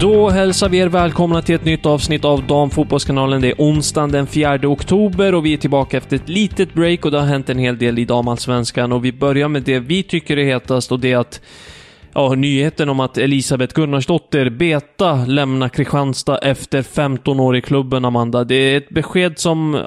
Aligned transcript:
Då 0.00 0.30
hälsar 0.30 0.68
vi 0.68 0.78
er 0.78 0.88
välkomna 0.88 1.42
till 1.42 1.54
ett 1.54 1.64
nytt 1.64 1.86
avsnitt 1.86 2.24
av 2.24 2.46
Damfotbollskanalen. 2.46 3.40
Det 3.40 3.48
är 3.48 3.54
onsdagen 3.58 4.12
den 4.12 4.26
4 4.26 4.58
oktober 4.62 5.34
och 5.34 5.46
vi 5.46 5.52
är 5.52 5.56
tillbaka 5.56 5.96
efter 5.96 6.16
ett 6.16 6.28
litet 6.28 6.74
break 6.74 7.04
och 7.04 7.10
det 7.10 7.18
har 7.18 7.26
hänt 7.26 7.50
en 7.50 7.58
hel 7.58 7.78
del 7.78 7.98
i 7.98 8.04
damallsvenskan 8.04 8.92
och 8.92 9.04
vi 9.04 9.12
börjar 9.12 9.48
med 9.48 9.62
det 9.62 9.78
vi 9.78 10.02
tycker 10.02 10.36
är 10.36 10.44
hetast 10.44 10.92
och 10.92 11.00
det 11.00 11.12
är 11.12 11.16
att 11.16 11.40
ja, 12.14 12.34
nyheten 12.34 12.88
om 12.88 13.00
att 13.00 13.18
Elisabeth 13.18 13.74
Gunnarsdotter, 13.74 14.50
Beta, 14.50 15.24
lämnar 15.24 15.68
Kristianstad 15.68 16.38
efter 16.38 16.82
15 16.82 17.40
år 17.40 17.56
i 17.56 17.60
klubben, 17.60 18.04
Amanda. 18.04 18.44
Det 18.44 18.54
är 18.54 18.76
ett 18.76 18.88
besked 18.88 19.38
som, 19.38 19.82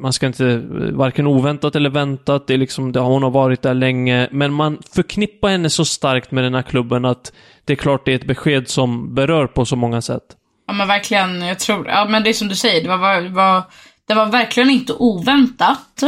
man 0.00 0.12
ska 0.12 0.26
inte, 0.26 0.62
varken 0.92 1.26
oväntat 1.26 1.76
eller 1.76 1.90
väntat, 1.90 2.46
det 2.46 2.54
är 2.54 2.58
liksom, 2.58 2.92
det, 2.92 3.00
hon 3.00 3.22
har 3.22 3.30
varit 3.30 3.62
där 3.62 3.74
länge, 3.74 4.28
men 4.32 4.52
man 4.52 4.78
förknippar 4.94 5.48
henne 5.48 5.70
så 5.70 5.84
starkt 5.84 6.30
med 6.30 6.44
den 6.44 6.54
här 6.54 6.62
klubben 6.62 7.04
att 7.04 7.32
det 7.64 7.72
är 7.72 7.76
klart 7.76 8.04
det 8.04 8.12
är 8.12 8.16
ett 8.16 8.26
besked 8.26 8.68
som 8.68 9.14
berör 9.14 9.46
på 9.46 9.64
så 9.64 9.76
många 9.76 10.02
sätt. 10.02 10.36
Ja 10.66 10.72
men 10.72 10.88
verkligen, 10.88 11.42
jag 11.42 11.58
tror, 11.58 11.88
ja 11.88 12.04
men 12.08 12.22
det 12.22 12.30
är 12.30 12.34
som 12.34 12.48
du 12.48 12.56
säger, 12.56 12.82
det 12.82 12.88
var, 12.88 13.28
var, 13.28 13.62
det 14.08 14.14
var 14.14 14.26
verkligen 14.26 14.70
inte 14.70 14.92
oväntat. 14.92 16.02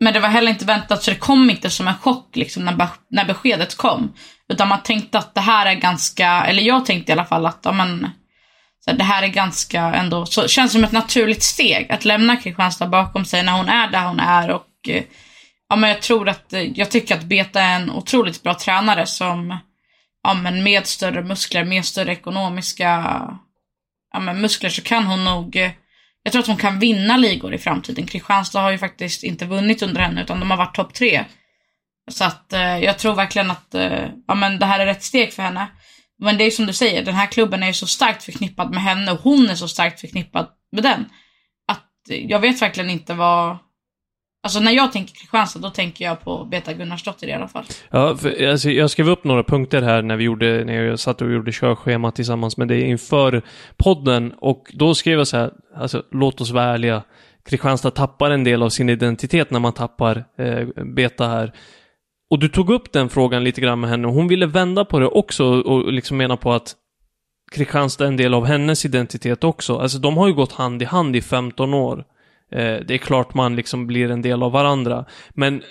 Men 0.00 0.12
det 0.12 0.20
var 0.20 0.28
heller 0.28 0.50
inte 0.50 0.64
väntat 0.64 1.02
så 1.02 1.10
det 1.10 1.16
kom 1.16 1.50
inte 1.50 1.70
som 1.70 1.88
en 1.88 1.98
chock 1.98 2.36
liksom 2.36 2.64
när, 2.64 2.88
när 3.10 3.24
beskedet 3.24 3.76
kom. 3.76 4.12
Utan 4.48 4.68
man 4.68 4.82
tänkte 4.82 5.18
att 5.18 5.34
det 5.34 5.40
här 5.40 5.66
är 5.66 5.74
ganska, 5.74 6.44
eller 6.44 6.62
jag 6.62 6.86
tänkte 6.86 7.12
i 7.12 7.14
alla 7.14 7.24
fall 7.24 7.46
att 7.46 7.60
ja, 7.62 7.72
men, 7.72 8.10
så 8.84 8.92
det 8.92 9.04
här 9.04 9.22
är 9.22 9.28
ganska 9.28 9.80
ändå, 9.80 10.26
så 10.26 10.48
känns 10.48 10.72
som 10.72 10.84
ett 10.84 10.92
naturligt 10.92 11.42
steg 11.42 11.92
att 11.92 12.04
lämna 12.04 12.36
Kristianstad 12.36 12.86
bakom 12.86 13.24
sig 13.24 13.42
när 13.42 13.52
hon 13.52 13.68
är 13.68 13.90
där 13.90 14.06
hon 14.06 14.20
är 14.20 14.50
och 14.50 14.88
eh, 14.88 15.02
ja 15.68 15.76
men 15.76 15.90
jag 15.90 16.02
tror 16.02 16.28
att, 16.28 16.52
eh, 16.52 16.62
jag 16.62 16.90
tycker 16.90 17.14
att 17.14 17.24
Beta 17.24 17.60
är 17.60 17.76
en 17.76 17.90
otroligt 17.90 18.42
bra 18.42 18.54
tränare 18.54 19.06
som 19.06 19.58
ja, 20.26 20.34
men 20.34 20.62
med 20.62 20.86
större 20.86 21.22
muskler, 21.22 21.64
med 21.64 21.84
större 21.84 22.12
ekonomiska 22.12 22.86
ja, 24.12 24.20
men 24.20 24.40
muskler 24.40 24.70
så 24.70 24.82
kan 24.82 25.04
hon 25.04 25.24
nog 25.24 25.56
eh, 25.56 25.70
jag 26.22 26.32
tror 26.32 26.40
att 26.40 26.46
hon 26.48 26.56
kan 26.56 26.78
vinna 26.78 27.16
ligor 27.16 27.54
i 27.54 27.58
framtiden. 27.58 28.06
Kristianstad 28.06 28.60
har 28.60 28.70
ju 28.70 28.78
faktiskt 28.78 29.22
inte 29.22 29.46
vunnit 29.46 29.82
under 29.82 30.00
henne 30.00 30.22
utan 30.22 30.40
de 30.40 30.50
har 30.50 30.58
varit 30.58 30.74
topp 30.74 30.94
tre. 30.94 31.24
Så 32.10 32.24
att 32.24 32.52
eh, 32.52 32.78
jag 32.78 32.98
tror 32.98 33.14
verkligen 33.14 33.50
att 33.50 33.74
eh, 33.74 34.08
ja, 34.26 34.34
men 34.34 34.58
det 34.58 34.66
här 34.66 34.80
är 34.80 34.86
rätt 34.86 35.02
steg 35.02 35.32
för 35.32 35.42
henne. 35.42 35.66
Men 36.18 36.38
det 36.38 36.44
är 36.44 36.50
som 36.50 36.66
du 36.66 36.72
säger, 36.72 37.04
den 37.04 37.14
här 37.14 37.26
klubben 37.26 37.62
är 37.62 37.66
ju 37.66 37.72
så 37.72 37.86
starkt 37.86 38.22
förknippad 38.22 38.70
med 38.70 38.82
henne 38.82 39.12
och 39.12 39.20
hon 39.20 39.50
är 39.50 39.54
så 39.54 39.68
starkt 39.68 40.00
förknippad 40.00 40.48
med 40.72 40.82
den. 40.82 41.04
Att 41.68 41.90
jag 42.08 42.40
vet 42.40 42.62
verkligen 42.62 42.90
inte 42.90 43.14
vad, 43.14 43.58
Alltså 44.46 44.60
när 44.60 44.72
jag 44.72 44.92
tänker 44.92 45.14
Kristianstad, 45.14 45.58
då 45.58 45.70
tänker 45.70 46.04
jag 46.04 46.24
på 46.24 46.44
Beta 46.44 46.72
Gunnarsdotter 46.72 47.26
i 47.26 47.32
alla 47.32 47.48
fall. 47.48 47.64
Ja, 47.90 48.16
för, 48.16 48.46
alltså, 48.46 48.70
jag 48.70 48.90
skrev 48.90 49.08
upp 49.08 49.24
några 49.24 49.44
punkter 49.44 49.82
här 49.82 50.02
när 50.02 50.16
vi 50.16 50.24
gjorde, 50.24 50.64
när 50.64 50.82
jag 50.82 50.98
satt 50.98 51.22
och 51.22 51.32
gjorde 51.32 51.52
körschema 51.52 52.10
tillsammans 52.10 52.56
med 52.56 52.68
dig 52.68 52.80
inför 52.80 53.42
podden 53.76 54.34
och 54.38 54.70
då 54.72 54.94
skrev 54.94 55.18
jag 55.18 55.26
så 55.26 55.36
här, 55.36 55.52
alltså 55.76 56.02
låt 56.10 56.40
oss 56.40 56.50
vara 56.50 56.64
ärliga. 56.64 57.02
Kristianstad 57.44 57.90
tappar 57.90 58.30
en 58.30 58.44
del 58.44 58.62
av 58.62 58.68
sin 58.68 58.88
identitet 58.88 59.50
när 59.50 59.60
man 59.60 59.72
tappar 59.72 60.24
eh, 60.38 60.84
Beta 60.84 61.28
här. 61.28 61.52
Och 62.30 62.38
du 62.38 62.48
tog 62.48 62.70
upp 62.70 62.92
den 62.92 63.08
frågan 63.08 63.44
lite 63.44 63.60
grann 63.60 63.80
med 63.80 63.90
henne 63.90 64.08
och 64.08 64.14
hon 64.14 64.28
ville 64.28 64.46
vända 64.46 64.84
på 64.84 64.98
det 64.98 65.06
också 65.06 65.44
och 65.44 65.92
liksom 65.92 66.16
mena 66.16 66.36
på 66.36 66.52
att 66.52 66.74
Kristianstad 67.52 68.04
är 68.04 68.08
en 68.08 68.16
del 68.16 68.34
av 68.34 68.46
hennes 68.46 68.84
identitet 68.84 69.44
också. 69.44 69.78
Alltså 69.78 69.98
de 69.98 70.16
har 70.16 70.26
ju 70.26 70.34
gått 70.34 70.52
hand 70.52 70.82
i 70.82 70.84
hand 70.84 71.16
i 71.16 71.22
15 71.22 71.74
år. 71.74 72.04
Eh, 72.52 72.76
det 72.86 72.94
är 72.94 72.98
klart 72.98 73.34
man 73.34 73.56
liksom 73.56 73.86
blir 73.86 74.10
en 74.10 74.22
del 74.22 74.42
av 74.42 74.52
varandra. 74.52 75.04
Men 75.30 75.62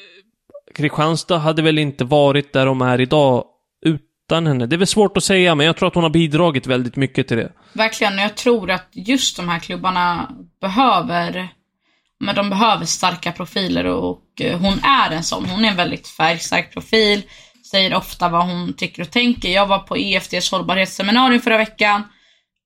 Kristianstad 0.75 1.37
hade 1.37 1.61
väl 1.61 1.77
inte 1.77 2.03
varit 2.03 2.53
där 2.53 2.65
de 2.65 2.81
är 2.81 3.01
idag 3.01 3.45
utan 3.85 4.47
henne. 4.47 4.65
Det 4.65 4.75
är 4.75 4.77
väl 4.77 4.87
svårt 4.87 5.17
att 5.17 5.23
säga, 5.23 5.55
men 5.55 5.65
jag 5.65 5.77
tror 5.77 5.87
att 5.87 5.95
hon 5.95 6.03
har 6.03 6.09
bidragit 6.09 6.67
väldigt 6.67 6.95
mycket 6.95 7.27
till 7.27 7.37
det. 7.37 7.51
Verkligen, 7.73 8.17
jag 8.17 8.37
tror 8.37 8.71
att 8.71 8.89
just 8.91 9.37
de 9.37 9.49
här 9.49 9.59
klubbarna 9.59 10.31
behöver 10.61 11.49
men 12.19 12.35
de 12.35 12.49
behöver 12.49 12.85
starka 12.85 13.31
profiler 13.31 13.85
och 13.85 14.41
eh, 14.41 14.59
hon 14.59 14.83
är 14.83 15.11
en 15.11 15.23
sån. 15.23 15.45
Hon 15.45 15.65
är 15.65 15.69
en 15.69 15.75
väldigt 15.75 16.07
färgstark 16.07 16.73
profil, 16.73 17.21
säger 17.71 17.95
ofta 17.95 18.29
vad 18.29 18.45
hon 18.45 18.73
tycker 18.73 19.01
och 19.01 19.11
tänker. 19.11 19.49
Jag 19.49 19.67
var 19.67 19.79
på 19.79 19.97
EFDs 19.97 20.51
hållbarhetsseminarium 20.51 21.41
förra 21.41 21.57
veckan 21.57 22.03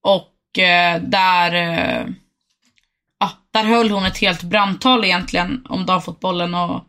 och 0.03 0.59
eh, 0.59 1.01
där 1.01 1.53
där 3.53 3.63
höll 3.63 3.91
hon 3.91 4.05
ett 4.05 4.17
helt 4.17 4.43
brandtal 4.43 5.05
egentligen 5.05 5.65
om 5.69 5.85
damfotbollen 5.85 6.53
och 6.53 6.83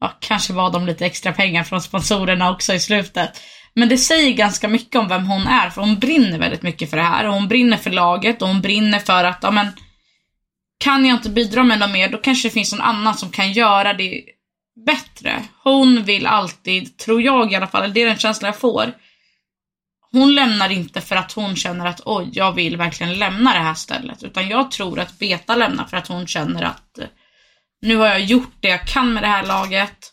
ja, 0.00 0.12
kanske 0.20 0.52
var 0.52 0.70
de 0.70 0.86
lite 0.86 1.06
extra 1.06 1.32
pengar 1.32 1.64
från 1.64 1.82
sponsorerna 1.82 2.50
också 2.50 2.74
i 2.74 2.80
slutet. 2.80 3.40
Men 3.74 3.88
det 3.88 3.98
säger 3.98 4.32
ganska 4.32 4.68
mycket 4.68 5.00
om 5.00 5.08
vem 5.08 5.26
hon 5.26 5.46
är, 5.46 5.70
för 5.70 5.80
hon 5.80 5.98
brinner 5.98 6.38
väldigt 6.38 6.62
mycket 6.62 6.90
för 6.90 6.96
det 6.96 7.02
här. 7.02 7.26
Och 7.28 7.34
hon 7.34 7.48
brinner 7.48 7.76
för 7.76 7.90
laget 7.90 8.42
och 8.42 8.48
hon 8.48 8.60
brinner 8.60 8.98
för 8.98 9.24
att, 9.24 9.38
ja 9.42 9.50
men, 9.50 9.66
kan 10.84 11.06
jag 11.06 11.16
inte 11.16 11.30
bidra 11.30 11.62
med 11.62 11.78
något 11.78 11.90
mer, 11.90 12.08
då 12.08 12.18
kanske 12.18 12.48
det 12.48 12.52
finns 12.52 12.72
någon 12.72 12.80
annan 12.80 13.14
som 13.14 13.30
kan 13.30 13.52
göra 13.52 13.92
det 13.92 14.22
bättre. 14.86 15.42
Hon 15.62 16.02
vill 16.02 16.26
alltid, 16.26 16.98
tror 16.98 17.22
jag 17.22 17.52
i 17.52 17.56
alla 17.56 17.66
fall, 17.66 17.92
det 17.92 18.02
är 18.02 18.06
den 18.06 18.18
känslan 18.18 18.48
jag 18.48 18.60
får, 18.60 18.92
hon 20.12 20.34
lämnar 20.34 20.70
inte 20.72 21.00
för 21.00 21.16
att 21.16 21.32
hon 21.32 21.56
känner 21.56 21.86
att 21.86 22.00
oj, 22.04 22.30
jag 22.32 22.52
vill 22.52 22.76
verkligen 22.76 23.18
lämna 23.18 23.52
det 23.52 23.58
här 23.58 23.74
stället. 23.74 24.22
Utan 24.22 24.48
jag 24.48 24.70
tror 24.70 25.00
att 25.00 25.18
Beta 25.18 25.56
lämnar 25.56 25.84
för 25.84 25.96
att 25.96 26.08
hon 26.08 26.26
känner 26.26 26.62
att 26.62 26.98
nu 27.82 27.96
har 27.96 28.06
jag 28.06 28.20
gjort 28.20 28.54
det 28.60 28.68
jag 28.68 28.86
kan 28.86 29.14
med 29.14 29.22
det 29.22 29.26
här 29.26 29.46
laget. 29.46 30.12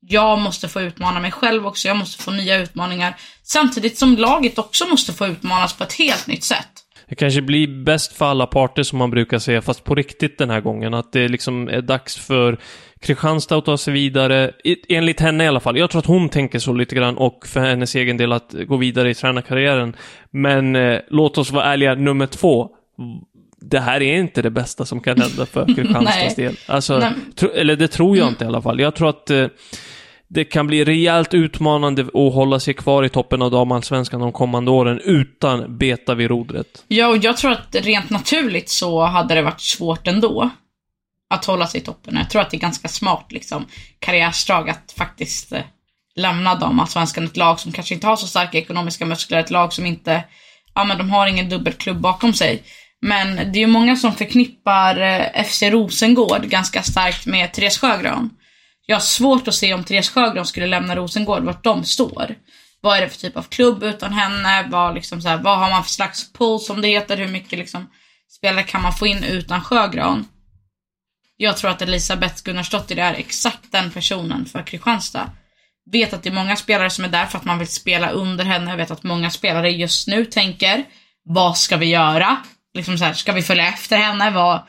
Jag 0.00 0.38
måste 0.38 0.68
få 0.68 0.80
utmana 0.80 1.20
mig 1.20 1.32
själv 1.32 1.66
också, 1.66 1.88
jag 1.88 1.96
måste 1.96 2.22
få 2.22 2.30
nya 2.30 2.58
utmaningar. 2.58 3.16
Samtidigt 3.42 3.98
som 3.98 4.16
laget 4.16 4.58
också 4.58 4.86
måste 4.86 5.12
få 5.12 5.26
utmanas 5.26 5.72
på 5.72 5.84
ett 5.84 5.92
helt 5.92 6.26
nytt 6.26 6.44
sätt. 6.44 6.79
Det 7.10 7.16
kanske 7.16 7.42
blir 7.42 7.84
bäst 7.84 8.12
för 8.12 8.26
alla 8.26 8.46
parter 8.46 8.82
som 8.82 8.98
man 8.98 9.10
brukar 9.10 9.38
säga, 9.38 9.62
fast 9.62 9.84
på 9.84 9.94
riktigt 9.94 10.38
den 10.38 10.50
här 10.50 10.60
gången. 10.60 10.94
Att 10.94 11.12
det 11.12 11.28
liksom 11.28 11.68
är 11.68 11.82
dags 11.82 12.16
för 12.16 12.58
Kristianstad 13.00 13.56
att 13.56 13.64
ta 13.64 13.76
sig 13.76 13.92
vidare, 13.92 14.52
enligt 14.88 15.20
henne 15.20 15.44
i 15.44 15.46
alla 15.46 15.60
fall. 15.60 15.78
Jag 15.78 15.90
tror 15.90 15.98
att 15.98 16.06
hon 16.06 16.28
tänker 16.28 16.58
så 16.58 16.72
lite 16.72 16.94
grann 16.94 17.16
och 17.16 17.46
för 17.46 17.60
hennes 17.60 17.94
egen 17.94 18.16
del 18.16 18.32
att 18.32 18.54
gå 18.66 18.76
vidare 18.76 19.10
i 19.10 19.14
tränarkarriären. 19.14 19.96
Men 20.30 20.76
eh, 20.76 21.00
låt 21.08 21.38
oss 21.38 21.50
vara 21.50 21.64
ärliga, 21.64 21.94
nummer 21.94 22.26
två. 22.26 22.68
Det 23.60 23.80
här 23.80 24.02
är 24.02 24.18
inte 24.18 24.42
det 24.42 24.50
bästa 24.50 24.84
som 24.84 25.00
kan 25.00 25.20
hända 25.20 25.46
för 25.46 25.66
Kristianstads 25.74 26.34
del. 26.34 26.56
Alltså, 26.66 27.12
tro, 27.36 27.50
eller 27.50 27.76
det 27.76 27.88
tror 27.88 28.16
jag 28.16 28.28
inte 28.28 28.44
i 28.44 28.46
alla 28.46 28.62
fall. 28.62 28.80
Jag 28.80 28.94
tror 28.94 29.08
att 29.08 29.30
eh, 29.30 29.46
det 30.30 30.44
kan 30.44 30.66
bli 30.66 30.84
rejält 30.84 31.34
utmanande 31.34 32.02
att 32.02 32.34
hålla 32.34 32.60
sig 32.60 32.74
kvar 32.74 33.04
i 33.04 33.08
toppen 33.08 33.42
av 33.42 33.50
damallsvenskan 33.50 34.20
de 34.20 34.32
kommande 34.32 34.70
åren 34.70 35.00
utan 35.04 35.78
beta 35.78 36.14
vid 36.14 36.28
rodret. 36.28 36.84
Ja, 36.88 37.08
och 37.08 37.16
jag 37.16 37.36
tror 37.36 37.52
att 37.52 37.74
rent 37.74 38.10
naturligt 38.10 38.68
så 38.68 39.04
hade 39.04 39.34
det 39.34 39.42
varit 39.42 39.60
svårt 39.60 40.06
ändå. 40.06 40.50
Att 41.32 41.44
hålla 41.44 41.66
sig 41.66 41.80
i 41.80 41.84
toppen. 41.84 42.16
Jag 42.16 42.30
tror 42.30 42.42
att 42.42 42.50
det 42.50 42.56
är 42.56 42.60
ganska 42.60 42.88
smart 42.88 43.26
liksom 43.32 43.66
karriärsdrag 43.98 44.70
att 44.70 44.94
faktiskt 44.98 45.52
eh, 45.52 45.62
lämna 46.16 46.54
damallsvenskan. 46.54 47.24
Ett 47.24 47.36
lag 47.36 47.60
som 47.60 47.72
kanske 47.72 47.94
inte 47.94 48.06
har 48.06 48.16
så 48.16 48.26
starka 48.26 48.58
ekonomiska 48.58 49.06
muskler, 49.06 49.38
ett 49.38 49.50
lag 49.50 49.72
som 49.72 49.86
inte, 49.86 50.24
ja 50.74 50.84
men 50.84 50.98
de 50.98 51.10
har 51.10 51.26
ingen 51.26 51.48
dubbelklubb 51.48 52.00
bakom 52.00 52.32
sig. 52.32 52.62
Men 53.02 53.36
det 53.36 53.58
är 53.58 53.60
ju 53.60 53.66
många 53.66 53.96
som 53.96 54.12
förknippar 54.12 55.00
eh, 55.00 55.44
FC 55.44 55.62
Rosengård 55.62 56.42
ganska 56.42 56.82
starkt 56.82 57.26
med 57.26 57.52
Therese 57.52 57.78
Sjögran. 57.78 58.30
Jag 58.86 58.96
har 58.96 59.00
svårt 59.00 59.48
att 59.48 59.54
se 59.54 59.74
om 59.74 59.84
Therese 59.84 60.10
Sjögran 60.10 60.46
skulle 60.46 60.66
lämna 60.66 60.96
Rosengård, 60.96 61.42
vart 61.42 61.64
de 61.64 61.84
står. 61.84 62.34
Vad 62.80 62.98
är 62.98 63.00
det 63.00 63.08
för 63.08 63.18
typ 63.18 63.36
av 63.36 63.42
klubb 63.42 63.82
utan 63.82 64.12
henne? 64.12 64.68
Vad, 64.70 64.94
liksom 64.94 65.22
så 65.22 65.28
här, 65.28 65.38
vad 65.38 65.58
har 65.58 65.70
man 65.70 65.84
för 65.84 65.90
slags 65.90 66.32
pull 66.32 66.60
som 66.60 66.80
det 66.80 66.88
heter? 66.88 67.16
Hur 67.16 67.28
mycket 67.28 67.58
liksom, 67.58 67.90
spelare 68.28 68.62
kan 68.62 68.82
man 68.82 68.92
få 68.92 69.06
in 69.06 69.24
utan 69.24 69.64
Sjögran? 69.64 70.28
Jag 71.36 71.56
tror 71.56 71.70
att 71.70 71.82
Elisabeth 71.82 72.42
Gunnarsdottir 72.44 72.98
är 72.98 73.14
exakt 73.14 73.72
den 73.72 73.90
personen 73.90 74.46
för 74.46 74.62
Kristianstad. 74.62 75.30
Vet 75.92 76.12
att 76.12 76.22
det 76.22 76.28
är 76.28 76.34
många 76.34 76.56
spelare 76.56 76.90
som 76.90 77.04
är 77.04 77.08
där 77.08 77.26
för 77.26 77.38
att 77.38 77.44
man 77.44 77.58
vill 77.58 77.68
spela 77.68 78.10
under 78.10 78.44
henne. 78.44 78.70
Jag 78.70 78.76
vet 78.76 78.90
att 78.90 79.02
många 79.02 79.30
spelare 79.30 79.70
just 79.70 80.08
nu 80.08 80.24
tänker, 80.24 80.84
vad 81.24 81.58
ska 81.58 81.76
vi 81.76 81.86
göra? 81.86 82.36
Liksom 82.74 82.98
så 82.98 83.04
här, 83.04 83.12
ska 83.12 83.32
vi 83.32 83.42
följa 83.42 83.68
efter 83.68 83.96
henne? 83.96 84.30
Vad... 84.30 84.62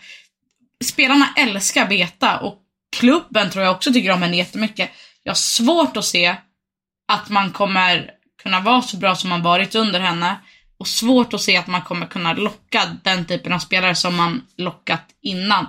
Spelarna 0.83 1.33
älskar 1.37 1.85
Beta 1.85 2.39
och 2.39 2.57
klubben 2.97 3.49
tror 3.49 3.65
jag 3.65 3.75
också 3.75 3.93
tycker 3.93 4.11
om 4.11 4.21
henne 4.21 4.37
jättemycket. 4.37 4.89
Jag 5.23 5.29
har 5.31 5.35
svårt 5.35 5.97
att 5.97 6.05
se 6.05 6.35
att 7.07 7.29
man 7.29 7.51
kommer 7.51 8.11
kunna 8.43 8.59
vara 8.59 8.81
så 8.81 8.97
bra 8.97 9.15
som 9.15 9.29
man 9.29 9.43
varit 9.43 9.75
under 9.75 9.99
henne. 9.99 10.39
Och 10.77 10.87
svårt 10.87 11.33
att 11.33 11.41
se 11.41 11.57
att 11.57 11.67
man 11.67 11.81
kommer 11.81 12.05
kunna 12.05 12.33
locka 12.33 12.97
den 13.03 13.25
typen 13.25 13.53
av 13.53 13.59
spelare 13.59 13.95
som 13.95 14.15
man 14.15 14.41
lockat 14.57 15.05
innan. 15.21 15.67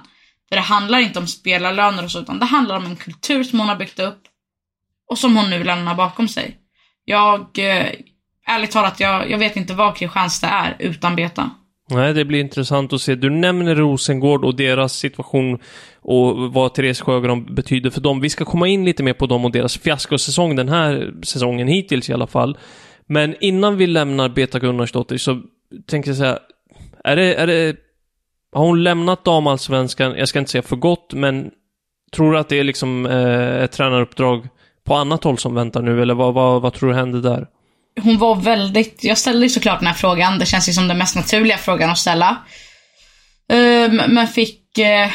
För 0.48 0.56
det 0.56 0.62
handlar 0.62 0.98
inte 0.98 1.18
om 1.18 1.26
spelarlöner 1.26 2.04
och 2.04 2.10
så, 2.10 2.20
utan 2.20 2.38
det 2.38 2.44
handlar 2.44 2.76
om 2.76 2.86
en 2.86 2.96
kultur 2.96 3.44
som 3.44 3.58
hon 3.58 3.68
har 3.68 3.76
byggt 3.76 3.98
upp 3.98 4.22
och 5.08 5.18
som 5.18 5.36
hon 5.36 5.50
nu 5.50 5.64
lämnar 5.64 5.94
bakom 5.94 6.28
sig. 6.28 6.56
Jag, 7.04 7.58
eh, 7.58 7.92
ärligt 8.46 8.70
talat, 8.70 9.00
jag, 9.00 9.30
jag 9.30 9.38
vet 9.38 9.56
inte 9.56 9.74
vad 9.74 9.96
Kristianstad 9.96 10.48
är 10.48 10.76
utan 10.78 11.16
Beta. 11.16 11.50
Nej, 11.94 12.14
det 12.14 12.24
blir 12.24 12.40
intressant 12.40 12.92
att 12.92 13.00
se. 13.00 13.14
Du 13.14 13.30
nämner 13.30 13.74
Rosengård 13.74 14.44
och 14.44 14.56
deras 14.56 14.92
situation 14.92 15.58
och 16.00 16.52
vad 16.52 16.74
Therese 16.74 17.00
Sjögran 17.00 17.54
betyder 17.54 17.90
för 17.90 18.00
dem. 18.00 18.20
Vi 18.20 18.30
ska 18.30 18.44
komma 18.44 18.68
in 18.68 18.84
lite 18.84 19.02
mer 19.02 19.12
på 19.12 19.26
dem 19.26 19.44
och 19.44 19.52
deras 19.52 19.78
fiaskosäsong 19.78 20.56
den 20.56 20.68
här 20.68 21.14
säsongen 21.22 21.68
hittills 21.68 22.10
i 22.10 22.12
alla 22.12 22.26
fall. 22.26 22.58
Men 23.06 23.34
innan 23.40 23.76
vi 23.76 23.86
lämnar 23.86 24.28
Beta 24.28 24.58
Gunnarsdottir 24.58 25.18
så 25.18 25.40
tänker 25.86 26.10
jag 26.10 26.16
säga, 26.16 26.38
är 27.04 27.16
det, 27.16 27.34
är 27.34 27.46
det, 27.46 27.76
har 28.52 28.64
hon 28.64 28.82
lämnat 28.82 29.24
damallsvenskan, 29.24 30.14
jag 30.16 30.28
ska 30.28 30.38
inte 30.38 30.50
säga 30.50 30.62
för 30.62 30.76
gott, 30.76 31.12
men 31.14 31.50
tror 32.12 32.32
du 32.32 32.38
att 32.38 32.48
det 32.48 32.58
är 32.58 32.64
liksom 32.64 33.06
eh, 33.06 33.62
ett 33.62 33.72
tränaruppdrag 33.72 34.48
på 34.84 34.94
annat 34.94 35.24
håll 35.24 35.38
som 35.38 35.54
väntar 35.54 35.82
nu, 35.82 36.02
eller 36.02 36.14
vad, 36.14 36.34
vad, 36.34 36.62
vad 36.62 36.72
tror 36.72 36.88
du 36.88 36.94
händer 36.94 37.20
där? 37.20 37.46
Hon 38.00 38.18
var 38.18 38.34
väldigt, 38.34 39.04
jag 39.04 39.18
ställde 39.18 39.46
ju 39.46 39.50
såklart 39.50 39.78
den 39.78 39.86
här 39.86 39.94
frågan, 39.94 40.38
det 40.38 40.46
känns 40.46 40.68
ju 40.68 40.72
som 40.72 40.88
den 40.88 40.98
mest 40.98 41.16
naturliga 41.16 41.58
frågan 41.58 41.90
att 41.90 41.98
ställa. 41.98 42.36
Ehm, 43.48 43.96
men 43.96 44.28
fick 44.28 44.78
eh, 44.78 45.10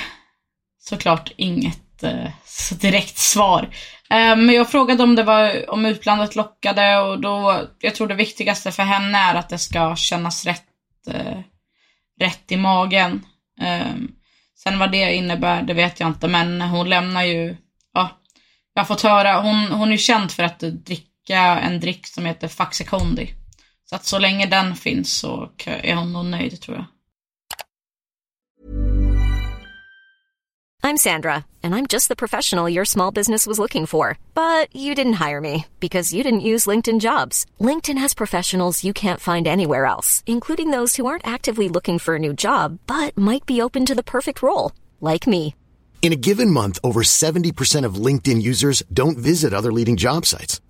såklart 0.79 1.31
inget 1.35 2.03
eh, 2.03 2.29
direkt 2.81 3.17
svar. 3.17 3.69
Ehm, 4.09 4.45
men 4.45 4.55
jag 4.55 4.71
frågade 4.71 5.03
om 5.03 5.15
det 5.15 5.23
var, 5.23 5.69
om 5.69 5.85
utlandet 5.85 6.35
lockade 6.35 6.97
och 6.97 7.21
då, 7.21 7.61
jag 7.79 7.95
tror 7.95 8.07
det 8.07 8.15
viktigaste 8.15 8.71
för 8.71 8.83
henne 8.83 9.17
är 9.17 9.35
att 9.35 9.49
det 9.49 9.57
ska 9.57 9.95
kännas 9.95 10.45
rätt, 10.45 10.63
eh, 11.07 11.39
rätt 12.19 12.51
i 12.51 12.57
magen. 12.57 13.25
Ehm, 13.61 14.11
sen 14.63 14.79
vad 14.79 14.91
det 14.91 15.15
innebär, 15.15 15.61
det 15.61 15.73
vet 15.73 15.99
jag 15.99 16.09
inte, 16.09 16.27
men 16.27 16.61
hon 16.61 16.89
lämnar 16.89 17.23
ju, 17.23 17.57
ja, 17.93 18.09
jag 18.73 18.81
har 18.81 18.87
fått 18.87 19.01
höra, 19.01 19.41
hon, 19.41 19.71
hon 19.71 19.91
är 19.91 19.97
känd 19.97 20.31
för 20.31 20.43
att 20.43 20.59
dricka 20.59 21.07
dricka 21.27 21.59
en 21.59 21.79
dryck 21.79 22.07
som 22.07 22.25
heter 22.25 22.47
Faxe 22.47 22.83
Kondi. 22.83 23.33
Så 23.89 23.95
att 23.95 24.05
så 24.05 24.19
länge 24.19 24.45
den 24.45 24.75
finns 24.75 25.13
så 25.17 25.49
är 25.65 25.95
hon 25.95 26.13
nog 26.13 26.25
nöjd 26.25 26.61
tror 26.61 26.77
jag. 26.77 26.85
I'm 30.83 30.97
Sandra 30.97 31.43
and 31.63 31.75
I'm 31.75 31.87
just 31.93 32.07
the 32.07 32.15
professional 32.15 32.73
your 32.73 32.85
small 32.85 33.13
business 33.13 33.47
was 33.47 33.59
looking 33.59 33.87
for. 33.87 34.17
But 34.33 34.67
you 34.75 34.95
didn't 34.95 35.27
hire 35.27 35.41
me 35.41 35.65
because 35.79 36.15
you 36.15 36.23
didn't 36.23 36.53
use 36.53 36.69
LinkedIn 36.69 36.99
jobs. 36.99 37.45
LinkedIn 37.59 38.01
has 38.01 38.15
professionals 38.15 38.83
you 38.83 38.93
can't 38.93 39.19
find 39.19 39.47
anywhere 39.47 39.85
else, 39.85 40.23
including 40.25 40.71
those 40.71 40.95
who 40.95 41.05
aren't 41.05 41.27
actively 41.27 41.69
looking 41.69 41.99
for 41.99 42.15
a 42.15 42.19
new 42.19 42.33
job 42.33 42.79
but 42.87 43.17
might 43.17 43.45
be 43.45 43.61
open 43.61 43.85
to 43.85 43.95
the 43.95 44.03
perfect 44.03 44.41
role, 44.41 44.71
like 45.01 45.27
me. 45.29 45.53
In 46.01 46.13
a 46.13 46.23
given 46.27 46.51
month, 46.51 46.79
over 46.83 47.03
70% 47.03 47.85
of 47.85 48.05
LinkedIn 48.05 48.41
users 48.49 48.83
don't 48.93 49.17
visit 49.17 49.53
other 49.53 49.73
leading 49.73 49.97
job 49.97 50.25
sites. 50.25 50.61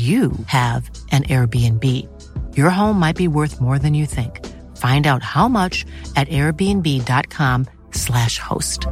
you 0.00 0.32
have 0.46 0.90
an 1.12 1.24
Airbnb. 1.24 1.84
Your 2.56 2.70
home 2.70 2.98
might 2.98 3.16
be 3.16 3.28
worth 3.28 3.60
more 3.60 3.78
than 3.78 3.94
you 3.94 4.06
think. 4.06 4.46
Find 4.76 5.06
out 5.06 5.22
how 5.22 5.48
much 5.48 5.84
at 6.16 6.28
airbnb.com 6.28 7.66
slash 7.92 8.38
host. 8.38 8.86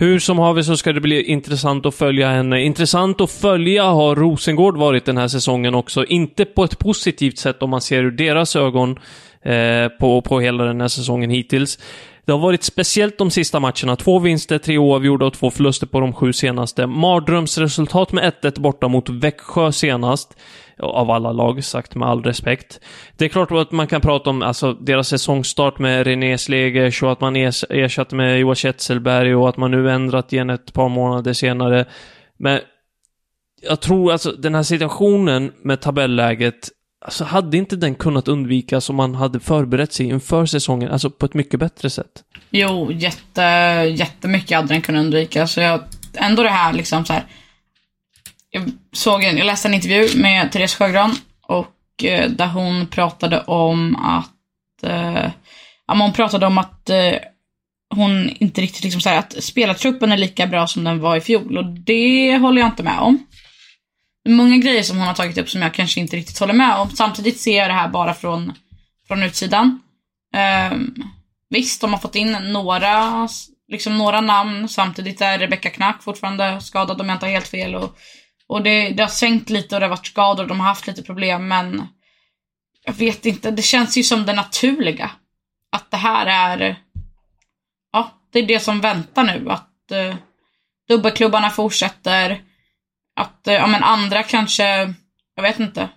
Hur 0.00 0.18
som 0.18 0.38
har 0.38 0.54
vi 0.54 0.64
så 0.64 0.76
ska 0.76 0.92
det 0.92 1.00
bli 1.00 1.22
intressant 1.22 1.86
att 1.86 1.94
följa 1.94 2.30
henne. 2.30 2.56
Eh, 2.56 2.66
intressant 2.66 3.20
att 3.20 3.30
följa 3.30 3.84
har 3.84 4.16
Rosengård 4.16 4.76
varit 4.76 5.04
den 5.04 5.16
här 5.16 5.28
säsongen 5.28 5.74
också. 5.74 6.04
Inte 6.04 6.44
på 6.44 6.64
ett 6.64 6.78
positivt 6.78 7.38
sätt 7.38 7.62
om 7.62 7.70
man 7.70 7.80
ser 7.80 8.04
ur 8.04 8.10
deras 8.10 8.56
ögon 8.56 8.98
eh, 9.42 9.88
på, 10.00 10.22
på 10.22 10.40
hela 10.40 10.64
den 10.64 10.80
här 10.80 10.88
säsongen 10.88 11.30
hittills. 11.30 11.78
Det 12.24 12.32
har 12.32 12.38
varit 12.38 12.62
speciellt 12.62 13.18
de 13.18 13.30
sista 13.30 13.60
matcherna. 13.60 13.96
Två 13.96 14.18
vinster, 14.18 14.58
tre 14.58 14.78
oavgjorda 14.78 15.26
och 15.26 15.32
två 15.32 15.50
förluster 15.50 15.86
på 15.86 16.00
de 16.00 16.12
sju 16.12 16.32
senaste. 16.32 16.86
Mardrömsresultat 16.86 18.12
med 18.12 18.32
1-1 18.42 18.60
borta 18.60 18.88
mot 18.88 19.08
Växjö 19.08 19.72
senast. 19.72 20.36
Av 20.78 21.10
alla 21.10 21.32
lag, 21.32 21.64
sagt 21.64 21.94
med 21.94 22.08
all 22.08 22.22
respekt. 22.22 22.80
Det 23.16 23.24
är 23.24 23.28
klart 23.28 23.50
att 23.50 23.72
man 23.72 23.86
kan 23.86 24.00
prata 24.00 24.30
om 24.30 24.42
alltså, 24.42 24.72
deras 24.72 25.08
säsongstart 25.08 25.78
med 25.78 26.06
René 26.06 26.38
Slegers 26.38 27.02
och 27.02 27.12
att 27.12 27.20
man 27.20 27.36
ersatte 27.36 28.14
med 28.14 28.40
Joa 28.40 28.54
Kjetzelberg 28.54 29.34
och 29.34 29.48
att 29.48 29.56
man 29.56 29.70
nu 29.70 29.90
ändrat 29.90 30.32
igen 30.32 30.50
ett 30.50 30.72
par 30.72 30.88
månader 30.88 31.32
senare. 31.32 31.84
Men 32.38 32.60
jag 33.62 33.80
tror 33.80 34.12
alltså 34.12 34.32
den 34.32 34.54
här 34.54 34.62
situationen 34.62 35.52
med 35.62 35.80
tabelläget 35.80 36.68
Alltså 37.04 37.24
hade 37.24 37.56
inte 37.56 37.76
den 37.76 37.94
kunnat 37.94 38.28
undvikas 38.28 38.90
om 38.90 38.96
man 38.96 39.14
hade 39.14 39.40
förberett 39.40 39.92
sig 39.92 40.06
inför 40.06 40.46
säsongen, 40.46 40.90
alltså 40.90 41.10
på 41.10 41.26
ett 41.26 41.34
mycket 41.34 41.60
bättre 41.60 41.90
sätt? 41.90 42.24
Jo, 42.50 42.92
jätte, 42.92 43.42
jättemycket 43.96 44.56
hade 44.56 44.68
den 44.68 44.82
kunnat 44.82 45.00
undvikas. 45.00 45.52
Så 45.52 45.60
jag, 45.60 45.80
ändå 46.14 46.42
det 46.42 46.48
här 46.48 46.72
liksom 46.72 47.04
så 47.04 47.12
här. 47.12 47.24
Jag 48.50 48.70
såg 48.92 49.24
en, 49.24 49.36
jag 49.36 49.46
läste 49.46 49.68
en 49.68 49.74
intervju 49.74 50.22
med 50.22 50.52
Therese 50.52 50.74
Sjögran 50.74 51.16
och 51.46 52.04
eh, 52.04 52.30
där 52.30 52.46
hon 52.46 52.86
pratade 52.86 53.40
om 53.40 53.96
att, 53.96 54.82
eh, 54.82 55.30
ja, 55.86 55.94
hon 55.94 56.12
pratade 56.12 56.46
om 56.46 56.58
att 56.58 56.90
eh, 56.90 57.14
hon 57.94 58.30
inte 58.30 58.60
riktigt 58.60 58.84
liksom 58.84 59.00
så 59.00 59.08
här, 59.08 59.18
att 59.18 59.44
spelartruppen 59.44 60.12
är 60.12 60.16
lika 60.16 60.46
bra 60.46 60.66
som 60.66 60.84
den 60.84 61.00
var 61.00 61.16
i 61.16 61.20
fjol 61.20 61.58
och 61.58 61.64
det 61.64 62.38
håller 62.38 62.60
jag 62.60 62.68
inte 62.68 62.82
med 62.82 62.98
om 62.98 63.26
många 64.28 64.56
grejer 64.56 64.82
som 64.82 64.98
hon 64.98 65.06
har 65.06 65.14
tagit 65.14 65.38
upp 65.38 65.50
som 65.50 65.62
jag 65.62 65.74
kanske 65.74 66.00
inte 66.00 66.16
riktigt 66.16 66.38
håller 66.38 66.54
med 66.54 66.76
om. 66.76 66.90
Samtidigt 66.90 67.40
ser 67.40 67.56
jag 67.56 67.70
det 67.70 67.74
här 67.74 67.88
bara 67.88 68.14
från, 68.14 68.52
från 69.06 69.22
utsidan. 69.22 69.80
Um, 70.72 71.04
visst, 71.50 71.80
de 71.80 71.92
har 71.92 72.00
fått 72.00 72.16
in 72.16 72.32
några, 72.32 73.28
liksom 73.68 73.98
några 73.98 74.20
namn. 74.20 74.68
Samtidigt 74.68 75.20
är 75.20 75.38
Rebecca 75.38 75.70
Knack 75.70 76.02
fortfarande 76.02 76.60
skadad 76.60 77.00
om 77.00 77.08
jag 77.08 77.16
inte 77.16 77.26
har 77.26 77.32
helt 77.32 77.48
fel. 77.48 77.74
Och 77.74 77.98
Och 78.50 78.62
det, 78.62 78.90
det 78.90 79.02
har 79.02 79.10
svängt 79.10 79.50
lite 79.50 79.76
och 79.76 79.80
det 79.80 79.86
har 79.86 79.96
varit 79.96 80.06
skador 80.06 80.42
och 80.42 80.48
de 80.48 80.60
har 80.60 80.66
haft 80.66 80.86
lite 80.86 81.02
problem 81.02 81.48
men 81.48 81.86
jag 82.84 82.92
vet 82.92 83.26
inte, 83.26 83.50
det 83.50 83.62
känns 83.62 83.96
ju 83.96 84.02
som 84.02 84.26
det 84.26 84.32
naturliga. 84.32 85.10
Att 85.72 85.90
det 85.90 85.96
här 85.96 86.26
är, 86.26 86.76
ja, 87.92 88.10
det 88.32 88.38
är 88.38 88.46
det 88.46 88.60
som 88.60 88.80
väntar 88.80 89.24
nu. 89.24 89.50
Att 89.50 89.92
uh, 89.92 90.16
dubbelklubbarna 90.88 91.50
fortsätter. 91.50 92.42
Att, 93.20 93.48
eh, 93.48 93.54
ja 93.54 93.66
men 93.66 93.82
andra 93.82 94.22
kanske, 94.22 94.94
jag 95.36 95.42
vet 95.42 95.60
inte. 95.60 95.88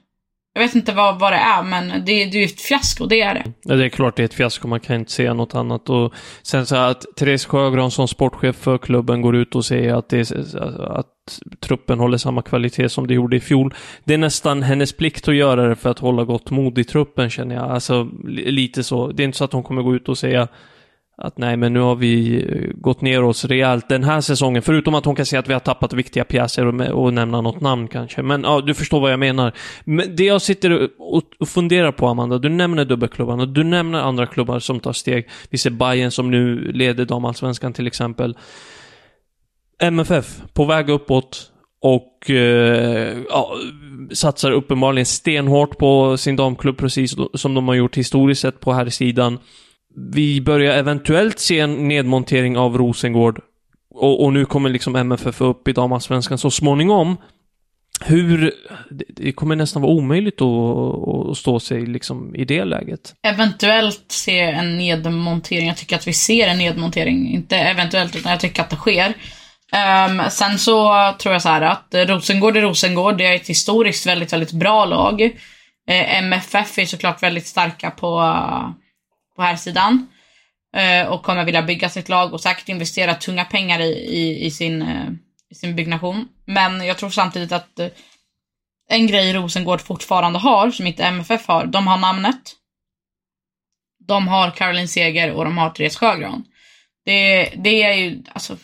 Jag 0.55 0.61
vet 0.61 0.75
inte 0.75 0.91
vad, 0.91 1.19
vad 1.19 1.33
det 1.33 1.37
är, 1.37 1.63
men 1.63 1.89
det, 1.89 2.25
det 2.25 2.37
är 2.37 2.39
ju 2.39 2.45
ett 2.45 2.61
fiasko, 2.61 3.05
det 3.05 3.21
är 3.21 3.33
det. 3.33 3.43
Ja, 3.63 3.75
det 3.75 3.85
är 3.85 3.89
klart 3.89 4.15
det 4.15 4.23
är 4.23 4.25
ett 4.25 4.33
fiasko, 4.33 4.67
man 4.67 4.79
kan 4.79 4.95
inte 4.95 5.11
säga 5.11 5.33
något 5.33 5.55
annat. 5.55 5.89
Och 5.89 6.13
sen 6.43 6.65
så 6.65 6.75
att 6.75 7.05
Therese 7.15 7.45
Sjögran 7.45 7.91
som 7.91 8.07
sportchef 8.07 8.55
för 8.55 8.77
klubben 8.77 9.21
går 9.21 9.35
ut 9.35 9.55
och 9.55 9.65
säger 9.65 9.93
att, 9.93 10.09
det 10.09 10.31
att 10.79 11.07
truppen 11.59 11.99
håller 11.99 12.17
samma 12.17 12.41
kvalitet 12.41 12.89
som 12.89 13.07
det 13.07 13.13
gjorde 13.13 13.35
i 13.35 13.39
fjol. 13.39 13.73
Det 14.03 14.13
är 14.13 14.17
nästan 14.17 14.63
hennes 14.63 14.93
plikt 14.93 15.27
att 15.27 15.35
göra 15.35 15.67
det 15.67 15.75
för 15.75 15.89
att 15.89 15.99
hålla 15.99 16.23
gott 16.23 16.51
mod 16.51 16.77
i 16.77 16.83
truppen, 16.83 17.29
känner 17.29 17.55
jag. 17.55 17.71
Alltså, 17.71 18.09
lite 18.27 18.83
så. 18.83 19.07
Det 19.07 19.23
är 19.23 19.25
inte 19.25 19.37
så 19.37 19.43
att 19.43 19.53
hon 19.53 19.63
kommer 19.63 19.81
gå 19.81 19.95
ut 19.95 20.09
och 20.09 20.17
säga 20.17 20.47
att 21.17 21.37
nej, 21.37 21.57
men 21.57 21.73
nu 21.73 21.79
har 21.79 21.95
vi 21.95 22.43
eh, 22.43 22.71
gått 22.73 23.01
ner 23.01 23.23
oss 23.23 23.45
rejält 23.45 23.89
den 23.89 24.03
här 24.03 24.21
säsongen. 24.21 24.61
Förutom 24.61 24.95
att 24.95 25.05
hon 25.05 25.15
kan 25.15 25.25
säga 25.25 25.39
att 25.39 25.49
vi 25.49 25.53
har 25.53 25.59
tappat 25.59 25.93
viktiga 25.93 26.23
pjäser 26.23 26.65
och, 26.65 27.03
och 27.03 27.13
nämna 27.13 27.41
något 27.41 27.61
namn 27.61 27.87
kanske. 27.87 28.21
Men 28.21 28.43
ja, 28.43 28.61
du 28.61 28.73
förstår 28.73 28.99
vad 28.99 29.11
jag 29.11 29.19
menar. 29.19 29.53
Men 29.85 30.15
det 30.15 30.23
jag 30.23 30.41
sitter 30.41 30.89
och, 30.99 31.23
och 31.39 31.47
funderar 31.47 31.91
på, 31.91 32.07
Amanda, 32.07 32.37
du 32.37 32.49
nämner 32.49 32.85
dubbelklubbarna, 32.85 33.45
du 33.45 33.63
nämner 33.63 33.99
andra 33.99 34.25
klubbar 34.25 34.59
som 34.59 34.79
tar 34.79 34.93
steg. 34.93 35.29
Vi 35.49 35.57
ser 35.57 35.69
Bayern 35.69 36.11
som 36.11 36.31
nu 36.31 36.71
leder 36.71 37.05
damallsvenskan 37.05 37.73
till 37.73 37.87
exempel. 37.87 38.37
MFF, 39.81 40.41
på 40.53 40.65
väg 40.65 40.89
uppåt 40.89 41.51
och 41.81 42.29
eh, 42.29 43.17
ja, 43.29 43.55
satsar 44.11 44.51
uppenbarligen 44.51 45.05
stenhårt 45.05 45.77
på 45.77 46.17
sin 46.17 46.35
damklubb, 46.35 46.77
precis 46.77 47.15
som 47.33 47.53
de 47.53 47.67
har 47.67 47.75
gjort 47.75 47.97
historiskt 47.97 48.41
sett 48.41 48.59
på 48.59 48.73
här 48.73 48.89
sidan 48.89 49.39
vi 49.95 50.41
börjar 50.41 50.77
eventuellt 50.77 51.39
se 51.39 51.59
en 51.59 51.87
nedmontering 51.87 52.57
av 52.57 52.77
Rosengård 52.77 53.41
och, 53.93 54.23
och 54.23 54.33
nu 54.33 54.45
kommer 54.45 54.69
liksom 54.69 54.95
MFF 54.95 55.41
upp 55.41 55.67
i 55.67 55.71
damallsvenskan 55.71 56.37
så 56.37 56.51
småningom. 56.51 57.17
Hur... 58.05 58.53
Det, 58.89 59.31
kommer 59.31 59.55
nästan 59.55 59.81
vara 59.81 59.91
omöjligt 59.91 60.41
att, 60.41 61.29
att 61.29 61.37
stå 61.37 61.59
sig 61.59 61.85
liksom 61.85 62.35
i 62.35 62.45
det 62.45 62.65
läget. 62.65 63.13
Eventuellt 63.27 64.05
se 64.07 64.39
en 64.39 64.77
nedmontering. 64.77 65.67
Jag 65.67 65.77
tycker 65.77 65.95
att 65.95 66.07
vi 66.07 66.13
ser 66.13 66.47
en 66.47 66.57
nedmontering. 66.57 67.33
Inte 67.33 67.57
eventuellt, 67.57 68.15
utan 68.15 68.31
jag 68.31 68.41
tycker 68.41 68.61
att 68.61 68.69
det 68.69 68.75
sker. 68.75 69.13
Um, 69.73 70.21
sen 70.29 70.59
så 70.59 71.13
tror 71.19 71.33
jag 71.33 71.41
så 71.41 71.49
här 71.49 71.61
att 71.61 71.87
Rosengård 71.93 72.57
är 72.57 72.61
Rosengård. 72.61 73.17
Det 73.17 73.25
är 73.25 73.35
ett 73.35 73.49
historiskt 73.49 74.07
väldigt, 74.07 74.33
väldigt 74.33 74.51
bra 74.51 74.85
lag. 74.85 75.21
Eh, 75.21 75.29
uh, 75.95 76.17
MFF 76.17 76.79
är 76.79 76.85
såklart 76.85 77.23
väldigt 77.23 77.47
starka 77.47 77.91
på 77.91 78.19
uh, 78.19 78.82
på 79.35 79.41
här 79.41 79.55
sidan 79.55 80.07
eh, 80.75 81.07
och 81.07 81.23
kommer 81.23 81.45
vilja 81.45 81.61
bygga 81.61 81.89
sitt 81.89 82.09
lag 82.09 82.33
och 82.33 82.41
säkert 82.41 82.69
investera 82.69 83.15
tunga 83.15 83.45
pengar 83.45 83.79
i, 83.79 83.91
i, 83.91 84.45
i 84.45 84.51
sin, 84.51 84.81
eh, 84.81 85.11
i 85.49 85.55
sin 85.55 85.75
byggnation. 85.75 86.27
Men 86.45 86.85
jag 86.85 86.97
tror 86.97 87.09
samtidigt 87.09 87.51
att 87.51 87.79
eh, 87.79 87.87
en 88.89 89.07
grej 89.07 89.33
Rosengård 89.33 89.81
fortfarande 89.81 90.39
har, 90.39 90.71
som 90.71 90.87
inte 90.87 91.03
MFF 91.03 91.47
har, 91.47 91.65
de 91.65 91.87
har 91.87 91.97
namnet. 91.97 92.55
De 94.07 94.27
har 94.27 94.51
Caroline 94.51 94.87
Seger 94.87 95.31
och 95.31 95.45
de 95.45 95.57
har 95.57 95.69
Therese 95.69 95.95
Sjögran. 95.95 96.45
Det, 97.05 97.43
det 97.55 97.83
är 97.83 97.93
ju, 97.93 98.23
alltså, 98.33 98.57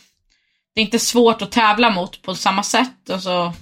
det 0.76 0.82
är 0.82 0.86
inte 0.86 1.00
svårt 1.00 1.42
att 1.42 1.52
tävla 1.52 1.90
mot 1.90 2.22
på 2.22 2.36
samma 2.36 2.64
sätt. 2.64 3.10
Alltså, 3.10 3.54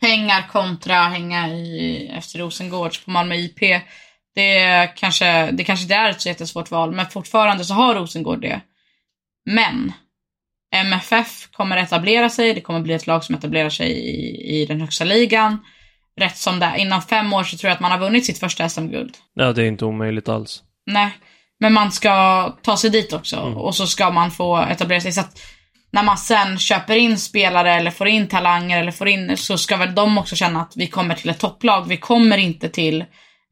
pengar 0.00 0.48
kontra 0.52 0.94
hänga 0.94 1.48
i, 1.48 2.06
efter 2.08 2.38
Rosengårds 2.38 3.04
på 3.04 3.10
Malmö 3.10 3.34
IP 3.34 3.60
det 4.40 4.92
kanske, 4.96 5.50
det 5.50 5.64
kanske 5.64 5.82
inte 5.82 5.94
är 5.94 6.10
ett 6.10 6.20
så 6.20 6.28
jättesvårt 6.28 6.70
val, 6.70 6.92
men 6.92 7.06
fortfarande 7.06 7.64
så 7.64 7.74
har 7.74 7.94
Rosengård 7.94 8.40
det. 8.40 8.60
Men 9.50 9.92
MFF 10.74 11.48
kommer 11.52 11.76
etablera 11.76 12.28
sig, 12.28 12.54
det 12.54 12.60
kommer 12.60 12.80
bli 12.80 12.94
ett 12.94 13.06
lag 13.06 13.24
som 13.24 13.34
etablerar 13.34 13.70
sig 13.70 13.90
i, 13.90 14.60
i 14.60 14.66
den 14.66 14.80
högsta 14.80 15.04
ligan. 15.04 15.58
Rätt 16.20 16.36
som 16.36 16.58
det 16.58 16.66
är. 16.66 16.76
Inom 16.76 17.02
fem 17.02 17.32
år 17.32 17.44
så 17.44 17.56
tror 17.56 17.68
jag 17.68 17.74
att 17.74 17.80
man 17.80 17.90
har 17.90 17.98
vunnit 17.98 18.26
sitt 18.26 18.38
första 18.38 18.68
SM-guld. 18.68 19.16
Ja, 19.34 19.52
det 19.52 19.62
är 19.62 19.66
inte 19.66 19.84
omöjligt 19.84 20.28
alls. 20.28 20.62
Nej, 20.86 21.10
men 21.60 21.72
man 21.72 21.92
ska 21.92 22.44
ta 22.62 22.76
sig 22.76 22.90
dit 22.90 23.12
också 23.12 23.36
mm. 23.36 23.56
och 23.56 23.74
så 23.74 23.86
ska 23.86 24.10
man 24.10 24.30
få 24.30 24.56
etablera 24.56 25.00
sig. 25.00 25.12
Så 25.12 25.20
att 25.20 25.40
när 25.92 26.02
man 26.02 26.18
sen 26.18 26.58
köper 26.58 26.96
in 26.96 27.18
spelare 27.18 27.74
eller 27.74 27.90
får 27.90 28.08
in 28.08 28.28
talanger 28.28 28.80
eller 28.80 28.92
får 28.92 29.08
in 29.08 29.36
så 29.36 29.58
ska 29.58 29.76
väl 29.76 29.94
de 29.94 30.18
också 30.18 30.36
känna 30.36 30.60
att 30.60 30.72
vi 30.76 30.86
kommer 30.86 31.14
till 31.14 31.30
ett 31.30 31.40
topplag. 31.40 31.88
Vi 31.88 31.96
kommer 31.96 32.38
inte 32.38 32.68
till 32.68 33.04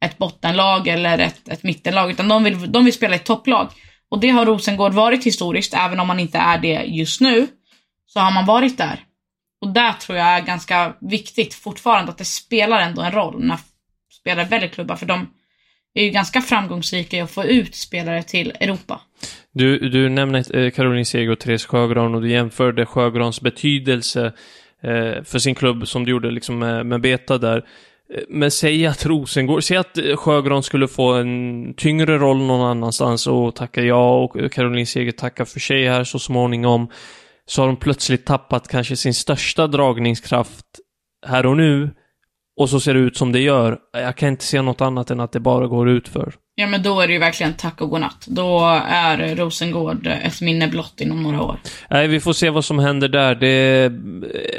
ett 0.05 0.17
bottenlag 0.17 0.87
eller 0.87 1.19
ett, 1.19 1.49
ett 1.49 1.63
mittenlag, 1.63 2.11
utan 2.11 2.27
de 2.27 2.43
vill, 2.43 2.71
de 2.71 2.85
vill 2.85 2.93
spela 2.93 3.15
ett 3.15 3.25
topplag. 3.25 3.67
Och 4.09 4.19
det 4.19 4.29
har 4.29 4.45
Rosengård 4.45 4.93
varit 4.93 5.25
historiskt, 5.25 5.73
även 5.73 5.99
om 5.99 6.07
man 6.07 6.19
inte 6.19 6.37
är 6.37 6.57
det 6.57 6.83
just 6.87 7.21
nu, 7.21 7.47
så 8.07 8.19
har 8.19 8.31
man 8.31 8.45
varit 8.45 8.77
där. 8.77 8.99
Och 9.61 9.73
där 9.73 9.93
tror 9.93 10.17
jag 10.17 10.27
är 10.27 10.41
ganska 10.41 10.93
viktigt 11.01 11.53
fortfarande, 11.53 12.11
att 12.11 12.17
det 12.17 12.25
spelar 12.25 12.81
ändå 12.81 13.01
en 13.01 13.11
roll 13.11 13.45
när 13.45 13.57
spelare 14.19 14.45
väljer 14.45 14.69
klubbar, 14.69 14.95
för 14.95 15.05
de 15.05 15.29
är 15.93 16.03
ju 16.03 16.09
ganska 16.09 16.41
framgångsrika 16.41 17.17
i 17.17 17.21
att 17.21 17.31
få 17.31 17.45
ut 17.45 17.75
spelare 17.75 18.23
till 18.23 18.53
Europa. 18.59 19.01
Du, 19.51 19.89
du 19.89 20.09
nämner 20.09 20.57
eh, 20.57 20.71
Caroline 20.71 21.05
Seger 21.05 21.31
och 21.31 21.39
Therese 21.39 21.65
Sjögran 21.65 22.15
och 22.15 22.21
du 22.21 22.31
jämförde 22.31 22.85
Sjögrans 22.85 23.41
betydelse 23.41 24.25
eh, 24.83 25.23
för 25.23 25.39
sin 25.39 25.55
klubb 25.55 25.87
som 25.87 26.05
du 26.05 26.11
gjorde 26.11 26.31
liksom 26.31 26.59
med, 26.59 26.85
med 26.85 27.01
Beta 27.01 27.37
där. 27.37 27.65
Eh, 28.13 28.23
men 28.29 28.51
säg 28.51 28.85
att 28.85 29.05
Rosengård, 29.05 29.63
säg 29.63 29.77
att 29.77 29.97
eh, 29.97 30.15
Sjögran 30.15 30.63
skulle 30.63 30.87
få 30.87 31.13
en 31.13 31.73
tyngre 31.73 32.17
roll 32.17 32.37
någon 32.37 32.61
annanstans 32.61 33.27
och 33.27 33.55
tacka 33.55 33.81
ja 33.81 34.23
och 34.23 34.51
Caroline 34.51 34.85
Seger 34.85 35.11
tackar 35.11 35.45
för 35.45 35.59
sig 35.59 35.87
här 35.87 36.03
så 36.03 36.19
småningom. 36.19 36.89
Så 37.45 37.61
har 37.61 37.67
de 37.67 37.77
plötsligt 37.77 38.25
tappat 38.25 38.67
kanske 38.67 38.95
sin 38.95 39.13
största 39.13 39.67
dragningskraft 39.67 40.65
här 41.27 41.45
och 41.45 41.57
nu. 41.57 41.89
Och 42.59 42.69
så 42.69 42.79
ser 42.79 42.93
det 42.93 42.99
ut 42.99 43.17
som 43.17 43.31
det 43.31 43.39
gör. 43.39 43.77
Jag 43.93 44.17
kan 44.17 44.29
inte 44.29 44.43
se 44.43 44.61
något 44.61 44.81
annat 44.81 45.11
än 45.11 45.19
att 45.19 45.31
det 45.31 45.39
bara 45.39 45.67
går 45.67 45.89
ut 45.89 46.07
för. 46.07 46.33
Ja 46.55 46.67
men 46.67 46.83
då 46.83 47.01
är 47.01 47.07
det 47.07 47.13
ju 47.13 47.19
verkligen 47.19 47.53
tack 47.53 47.81
och 47.81 47.89
godnatt. 47.89 48.25
Då 48.27 48.59
är 48.87 49.35
Rosengård 49.35 50.07
ett 50.07 50.41
minne 50.41 50.67
blott 50.67 51.01
inom 51.01 51.23
några 51.23 51.41
år. 51.41 51.59
Nej, 51.89 52.07
vi 52.07 52.19
får 52.19 52.33
se 52.33 52.49
vad 52.49 52.65
som 52.65 52.79
händer 52.79 53.07
där. 53.07 53.35
Det, 53.35 53.85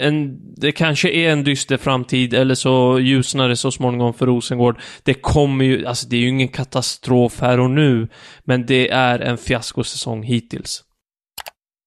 en, 0.00 0.38
det 0.56 0.72
kanske 0.72 1.10
är 1.10 1.30
en 1.32 1.44
dyster 1.44 1.76
framtid, 1.76 2.34
eller 2.34 2.54
så 2.54 2.98
ljusnar 3.00 3.48
det 3.48 3.56
så 3.56 3.70
småningom 3.70 4.14
för 4.14 4.26
Rosengård. 4.26 4.80
Det 5.02 5.14
kommer 5.14 5.64
ju, 5.64 5.86
alltså 5.86 6.08
det 6.08 6.16
är 6.16 6.20
ju 6.20 6.28
ingen 6.28 6.48
katastrof 6.48 7.40
här 7.40 7.60
och 7.60 7.70
nu, 7.70 8.08
men 8.44 8.66
det 8.66 8.90
är 8.90 9.18
en 9.18 9.38
fiaskosäsong 9.38 10.22
hittills. 10.22 10.82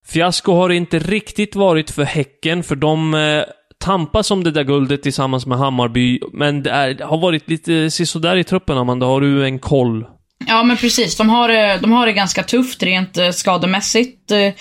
Fiasko 0.06 0.52
har 0.52 0.70
inte 0.70 0.98
riktigt 0.98 1.56
varit 1.56 1.90
för 1.90 2.04
Häcken, 2.04 2.62
för 2.62 2.76
de 2.76 3.14
eh, 3.14 3.42
tampas 3.78 4.30
om 4.30 4.44
det 4.44 4.50
där 4.50 4.64
guldet 4.64 5.02
tillsammans 5.02 5.46
med 5.46 5.58
Hammarby, 5.58 6.20
men 6.32 6.62
det, 6.62 6.70
är, 6.70 6.94
det 6.94 7.04
har 7.04 7.18
varit 7.18 7.48
lite 7.48 7.90
sisådär 7.90 8.36
i 8.36 8.44
truppen, 8.44 8.78
Amanda. 8.78 9.06
Har 9.06 9.20
du 9.20 9.44
en 9.44 9.58
koll? 9.58 10.06
Ja, 10.46 10.62
men 10.62 10.76
precis. 10.76 11.16
De 11.16 11.28
har, 11.28 11.48
eh, 11.48 11.80
de 11.80 11.92
har 11.92 12.06
det 12.06 12.12
ganska 12.12 12.42
tufft 12.42 12.82
rent 12.82 13.16
eh, 13.16 13.30
skademässigt. 13.30 14.30
Eh, 14.30 14.52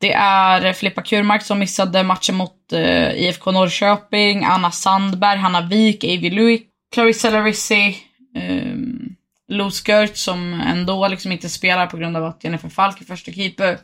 det 0.00 0.12
är 0.12 0.72
Filippa 0.72 1.02
Kurmark 1.02 1.42
som 1.42 1.58
missade 1.58 2.02
matchen 2.02 2.36
mot 2.36 2.72
IFK 3.14 3.52
Norrköping, 3.52 4.44
Anna 4.44 4.70
Sandberg, 4.70 5.38
Hanna 5.38 5.60
Wik, 5.60 6.04
Avi 6.04 6.30
Louis, 6.30 6.60
Clarissa 6.94 7.30
Larissi, 7.30 7.96
um, 8.36 8.42
ehm, 8.42 9.16
Lou 9.48 9.70
Skirt 9.70 10.16
som 10.16 10.60
ändå 10.60 11.08
liksom 11.08 11.32
inte 11.32 11.48
spelar 11.48 11.86
på 11.86 11.96
grund 11.96 12.16
av 12.16 12.24
att 12.24 12.44
Jennifer 12.44 12.68
Falk 12.68 13.00
är 13.00 13.04
första 13.04 13.32
keeper. 13.32 13.78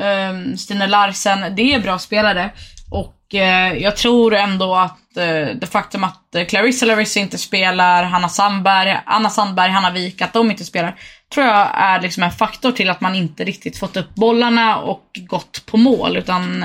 Um, 0.00 0.56
Stina 0.56 0.86
Larsen, 0.86 1.56
det 1.56 1.74
är 1.74 1.80
bra 1.80 1.98
spelare. 1.98 2.50
Och 2.90 3.14
Eh, 3.34 3.72
jag 3.74 3.96
tror 3.96 4.34
ändå 4.34 4.74
att 4.74 5.16
eh, 5.16 5.46
det 5.46 5.66
faktum 5.70 6.04
att 6.04 6.34
eh, 6.34 6.46
Clarissa 6.46 6.86
Larissa 6.86 7.20
inte 7.20 7.38
spelar, 7.38 8.04
Hanna 8.04 8.28
Sandberg, 8.28 9.00
Anna 9.06 9.30
Sandberg, 9.30 9.70
Hanna 9.70 9.90
Wik, 9.90 10.22
att 10.22 10.32
de 10.32 10.50
inte 10.50 10.64
spelar, 10.64 10.94
tror 11.34 11.46
jag 11.46 11.70
är 11.74 12.00
liksom 12.00 12.22
en 12.22 12.30
faktor 12.30 12.72
till 12.72 12.90
att 12.90 13.00
man 13.00 13.14
inte 13.14 13.44
riktigt 13.44 13.78
fått 13.78 13.96
upp 13.96 14.14
bollarna 14.14 14.76
och 14.76 15.04
gått 15.14 15.66
på 15.66 15.76
mål. 15.76 16.16
Utan 16.16 16.64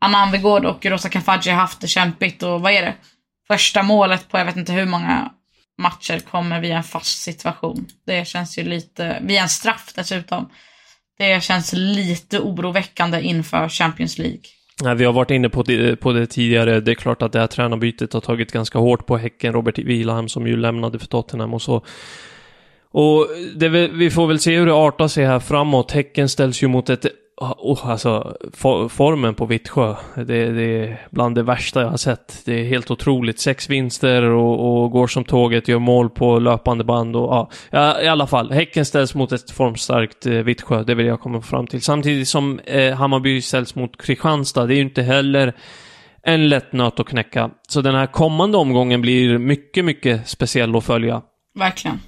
Anna 0.00 0.18
Anvegård 0.18 0.64
och 0.64 0.86
Rosa 0.86 1.08
Kafaji 1.08 1.50
har 1.50 1.60
haft 1.60 1.80
det 1.80 1.88
kämpigt 1.88 2.42
och 2.42 2.60
vad 2.60 2.72
är 2.72 2.82
det? 2.82 2.94
Första 3.48 3.82
målet 3.82 4.28
på 4.28 4.38
jag 4.38 4.44
vet 4.44 4.56
inte 4.56 4.72
hur 4.72 4.86
många 4.86 5.30
matcher 5.78 6.18
kommer 6.18 6.60
via 6.60 6.76
en 6.76 6.82
fast 6.82 7.22
situation. 7.22 7.86
Det 8.06 8.28
känns 8.28 8.58
ju 8.58 8.64
lite, 8.64 9.18
via 9.22 9.42
en 9.42 9.48
straff 9.48 9.92
dessutom. 9.94 10.50
Det 11.18 11.42
känns 11.42 11.72
lite 11.72 12.38
oroväckande 12.38 13.20
inför 13.20 13.68
Champions 13.68 14.18
League. 14.18 14.55
Vi 14.96 15.04
har 15.04 15.12
varit 15.12 15.30
inne 15.30 15.48
på 15.48 15.62
det, 15.62 15.96
på 15.96 16.12
det 16.12 16.26
tidigare. 16.26 16.80
Det 16.80 16.90
är 16.90 16.94
klart 16.94 17.22
att 17.22 17.32
det 17.32 17.40
här 17.40 17.46
tränarbytet 17.46 18.12
har 18.12 18.20
tagit 18.20 18.52
ganska 18.52 18.78
hårt 18.78 19.06
på 19.06 19.16
Häcken, 19.16 19.52
Robert 19.52 19.78
Wilhelm 19.78 20.28
som 20.28 20.46
ju 20.46 20.56
lämnade 20.56 20.98
för 20.98 21.06
Tottenham 21.06 21.54
och 21.54 21.62
så. 21.62 21.84
Och 22.90 23.26
det, 23.54 23.68
vi 23.68 24.10
får 24.10 24.26
väl 24.26 24.38
se 24.38 24.58
hur 24.58 24.66
det 24.66 24.74
artar 24.74 25.08
sig 25.08 25.24
här 25.24 25.40
framåt. 25.40 25.90
Häcken 25.90 26.28
ställs 26.28 26.62
ju 26.62 26.68
mot 26.68 26.90
ett 26.90 27.06
oh, 27.36 27.90
alltså, 27.90 28.36
for, 28.52 28.88
formen 28.88 29.34
på 29.34 29.46
Vittsjö, 29.46 29.94
det, 30.14 30.52
det, 30.52 30.62
är 30.62 31.06
bland 31.10 31.34
det 31.34 31.42
värsta 31.42 31.82
jag 31.82 31.88
har 31.88 31.96
sett. 31.96 32.42
Det 32.44 32.60
är 32.60 32.64
helt 32.64 32.90
otroligt. 32.90 33.40
Sex 33.40 33.70
vinster 33.70 34.22
och, 34.22 34.82
och 34.82 34.90
går 34.90 35.06
som 35.06 35.24
tåget, 35.24 35.68
gör 35.68 35.78
mål 35.78 36.10
på 36.10 36.38
löpande 36.38 36.84
band 36.84 37.16
och 37.16 37.52
ja, 37.70 38.00
i 38.00 38.08
alla 38.08 38.26
fall. 38.26 38.52
Häcken 38.52 38.84
ställs 38.84 39.14
mot 39.14 39.32
ett 39.32 39.50
formstarkt 39.50 40.26
eh, 40.26 40.32
Vittsjö, 40.32 40.82
det 40.82 40.94
vill 40.94 41.06
jag 41.06 41.20
komma 41.20 41.40
fram 41.40 41.66
till. 41.66 41.82
Samtidigt 41.82 42.28
som 42.28 42.58
eh, 42.58 42.94
Hammarby 42.94 43.40
ställs 43.40 43.74
mot 43.74 44.02
Kristianstad, 44.02 44.66
det 44.66 44.74
är 44.74 44.76
ju 44.76 44.82
inte 44.82 45.02
heller 45.02 45.52
en 46.22 46.48
lätt 46.48 46.72
nöt 46.72 47.00
att 47.00 47.06
knäcka. 47.06 47.50
Så 47.68 47.80
den 47.80 47.94
här 47.94 48.06
kommande 48.06 48.58
omgången 48.58 49.00
blir 49.00 49.38
mycket, 49.38 49.84
mycket 49.84 50.28
speciell 50.28 50.76
att 50.76 50.84
följa. 50.84 51.22
Verkligen. 51.58 52.00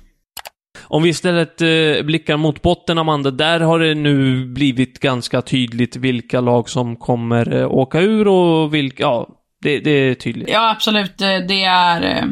Om 0.82 1.02
vi 1.02 1.08
istället 1.08 1.61
eh, 1.61 2.04
blickar 2.04 2.37
mot 2.37 2.62
botten, 2.62 2.99
Amanda, 2.99 3.30
där 3.30 3.61
har 3.61 3.78
det 3.78 3.94
nu 3.94 4.47
blivit 4.47 5.00
ganska 5.00 5.42
tydligt 5.42 5.97
vilka 5.97 6.40
lag 6.40 6.68
som 6.68 6.97
kommer 6.97 7.54
eh, 7.56 7.70
åka 7.70 8.00
ur 8.00 8.28
och 8.28 8.75
vilka, 8.75 9.02
ja, 9.02 9.28
det, 9.62 9.78
det, 9.78 9.90
är 9.90 10.14
tydligt. 10.14 10.49
Ja, 10.49 10.70
absolut. 10.70 11.18
Det 11.18 11.64
är, 11.64 12.02
eh, 12.02 12.25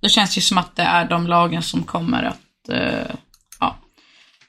det 0.00 0.08
känns 0.08 0.38
ju 0.38 0.40
som 0.40 0.58
att 0.58 0.76
det 0.76 0.82
är 0.82 1.04
de 1.04 1.26
lagen 1.26 1.62
som 1.62 1.82
kommer 1.82 2.22
att, 2.22 2.68
eh, 2.72 3.14
ja, 3.60 3.76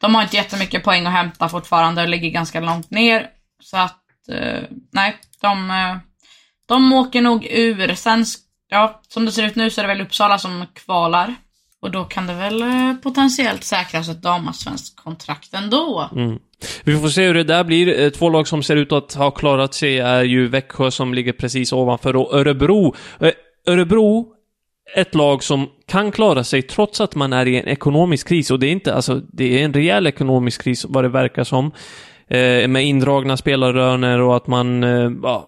de 0.02 0.16
har 0.16 0.22
inte 0.22 0.36
jättemycket 0.36 0.84
poäng 0.84 1.06
att 1.06 1.14
hämta 1.14 1.50
fortfarande 1.50 2.02
och 2.02 2.10
ligger 2.10 2.30
ganska 2.30 2.60
långt 2.60 2.92
ner. 2.92 3.28
Så 3.64 3.78
att, 3.78 4.04
eh, 4.32 4.64
nej, 4.92 5.16
de, 5.42 5.72
eh, 5.72 5.98
de 6.66 6.94
åker 6.94 7.22
nog 7.22 7.48
ur. 7.50 7.96
Sen, 7.96 8.26
ja, 8.70 9.02
som 9.08 9.26
det 9.26 9.32
ser 9.32 9.46
ut 9.46 9.56
nu 9.56 9.70
så 9.70 9.82
är 9.82 9.88
det 9.88 9.94
väl 9.94 10.02
Uppsala 10.02 10.38
som 10.38 10.66
kvalar. 10.74 11.36
Och 11.82 11.92
då 11.92 12.04
kan 12.04 12.28
det 12.28 12.34
väl 12.34 12.62
eh, 12.62 12.94
potentiellt 13.04 13.64
säkras 13.64 14.10
ett 14.10 14.22
damallsvenskt 14.22 14.96
kontrakt 14.96 15.54
ändå. 15.54 16.10
Mm. 16.16 16.40
Vi 16.84 17.00
får 17.00 17.08
se 17.08 17.28
hur 17.28 17.34
det 17.34 17.44
där 17.44 17.64
blir. 17.64 18.00
Eh, 18.00 18.10
två 18.10 18.30
lag 18.30 18.48
som 18.48 18.64
ser 18.64 18.76
ut 18.76 18.92
att 18.92 19.14
ha 19.14 19.32
klarat 19.32 19.74
sig 19.74 20.00
är 20.00 20.24
ju 20.24 20.48
Växjö 20.48 20.92
som 20.92 21.14
ligger 21.14 21.34
precis 21.34 21.74
ovanför 21.74 22.16
och 22.16 22.34
Örebro. 22.34 22.96
Eh, 23.20 23.32
Örebro, 23.68 24.28
ett 24.96 25.16
lag 25.16 25.44
som 25.44 25.70
kan 25.88 26.12
klara 26.12 26.44
sig 26.44 26.62
trots 26.62 27.02
att 27.02 27.16
man 27.16 27.34
är 27.34 27.46
i 27.46 27.60
en 27.60 27.68
ekonomisk 27.68 28.28
kris. 28.28 28.52
Och 28.52 28.60
det 28.60 28.68
är 28.68 28.72
inte, 28.72 28.96
alltså, 28.96 29.22
det 29.34 29.60
är 29.60 29.66
en 29.66 29.74
rejäl 29.74 30.08
ekonomisk 30.08 30.64
kris 30.64 30.86
vad 30.90 31.04
det 31.04 31.10
verkar 31.10 31.44
som. 31.44 31.72
med 32.68 32.86
indragna 32.86 33.38
spelarlöner 33.38 34.22
och 34.22 34.36
att 34.36 34.48
man 34.48 34.84
ja, 35.24 35.48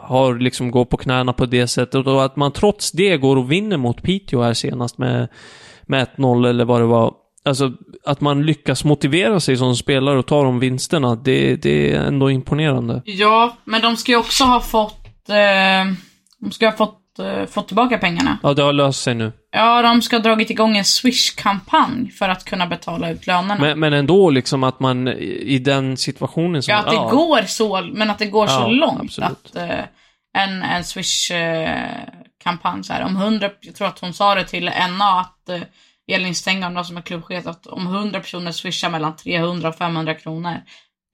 har 0.00 0.38
liksom 0.38 0.70
gått 0.70 0.90
på 0.90 0.96
knäna 0.96 1.32
på 1.32 1.46
det 1.46 1.66
sättet 1.66 2.06
och 2.06 2.24
att 2.24 2.36
man 2.36 2.52
trots 2.52 2.92
det 2.92 3.16
går 3.16 3.36
och 3.36 3.52
vinner 3.52 3.76
mot 3.76 4.02
Piteå 4.02 4.42
här 4.42 4.54
senast 4.54 4.98
med, 4.98 5.28
med 5.82 6.06
1-0 6.16 6.48
eller 6.48 6.64
vad 6.64 6.80
det 6.80 6.86
var. 6.86 7.14
Alltså, 7.44 7.72
att 8.04 8.20
man 8.20 8.46
lyckas 8.46 8.84
motivera 8.84 9.40
sig 9.40 9.56
som 9.56 9.76
spelare 9.76 10.18
och 10.18 10.26
ta 10.26 10.42
de 10.42 10.58
vinsterna, 10.58 11.14
det, 11.14 11.56
det 11.56 11.92
är 11.92 12.00
ändå 12.00 12.30
imponerande. 12.30 13.02
Ja, 13.04 13.56
men 13.64 13.82
de 13.82 13.96
ska 13.96 14.12
ju 14.12 14.18
också 14.18 14.44
ha 14.44 14.60
fått... 14.60 15.28
Eh, 15.28 15.94
de 16.40 16.50
ska 16.50 16.66
ha 16.66 16.76
fått 16.76 16.98
uh, 17.18 17.46
fått 17.46 17.66
tillbaka 17.66 17.98
pengarna. 17.98 18.38
Ja, 18.42 18.54
det 18.54 18.62
har 18.62 18.72
löst 18.72 19.02
sig 19.02 19.14
nu. 19.14 19.32
Ja, 19.50 19.82
de 19.82 20.02
ska 20.02 20.16
ha 20.16 20.22
dragit 20.22 20.50
igång 20.50 20.76
en 20.76 20.84
Swish-kampanj 20.84 22.10
för 22.10 22.28
att 22.28 22.44
kunna 22.44 22.66
betala 22.66 23.10
ut 23.10 23.26
lönerna. 23.26 23.60
Men, 23.60 23.80
men 23.80 23.92
ändå 23.92 24.30
liksom 24.30 24.64
att 24.64 24.80
man 24.80 25.08
i 25.08 25.58
den 25.58 25.96
situationen 25.96 26.62
som... 26.62 26.72
Ja, 26.72 26.78
att 26.78 26.90
det 26.90 26.94
ja. 26.94 27.08
går 27.08 27.42
så, 27.42 27.88
men 27.92 28.10
att 28.10 28.18
det 28.18 28.26
går 28.26 28.48
ja, 28.48 28.52
så 28.52 28.68
långt 28.68 29.00
absolut. 29.00 29.30
att 29.30 29.56
uh, 29.56 29.84
en, 30.38 30.62
en 30.62 30.84
Swish-kampanj 30.84 32.84
så 32.84 32.92
här, 32.92 33.04
om 33.04 33.16
hundra, 33.16 33.50
jag 33.60 33.74
tror 33.74 33.88
att 33.88 33.98
hon 33.98 34.14
sa 34.14 34.34
det 34.34 34.44
till 34.44 34.70
NA 34.98 35.20
att 35.20 35.50
uh, 35.50 35.62
Elin 36.12 36.34
Stengan, 36.34 36.84
som 36.84 36.96
är 36.96 37.02
klubbchef, 37.02 37.46
att 37.46 37.66
om 37.66 37.86
hundra 37.86 38.20
personer 38.20 38.52
swishar 38.52 38.90
mellan 38.90 39.16
300 39.16 39.68
och 39.68 39.76
500 39.76 40.14
kronor, 40.14 40.56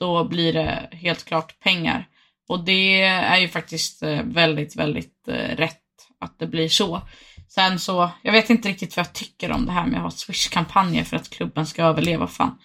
då 0.00 0.24
blir 0.24 0.52
det 0.52 0.88
helt 0.92 1.24
klart 1.24 1.60
pengar. 1.60 2.08
Och 2.48 2.64
det 2.64 3.02
är 3.02 3.36
ju 3.36 3.48
faktiskt 3.48 4.02
väldigt, 4.24 4.76
väldigt 4.76 5.28
rätt 5.56 5.83
att 6.24 6.38
det 6.38 6.46
blir 6.46 6.68
så. 6.68 7.02
Sen 7.48 7.78
så, 7.78 8.10
jag 8.22 8.32
vet 8.32 8.50
inte 8.50 8.68
riktigt 8.68 8.96
vad 8.96 9.06
jag 9.06 9.12
tycker 9.12 9.52
om 9.52 9.66
det 9.66 9.72
här 9.72 9.86
med 9.86 9.96
att 9.96 10.02
ha 10.02 10.10
Swish-kampanjer 10.10 11.04
för 11.04 11.16
att 11.16 11.30
klubben 11.30 11.66
ska 11.66 11.82
överleva. 11.82 12.26
Fan. 12.26 12.58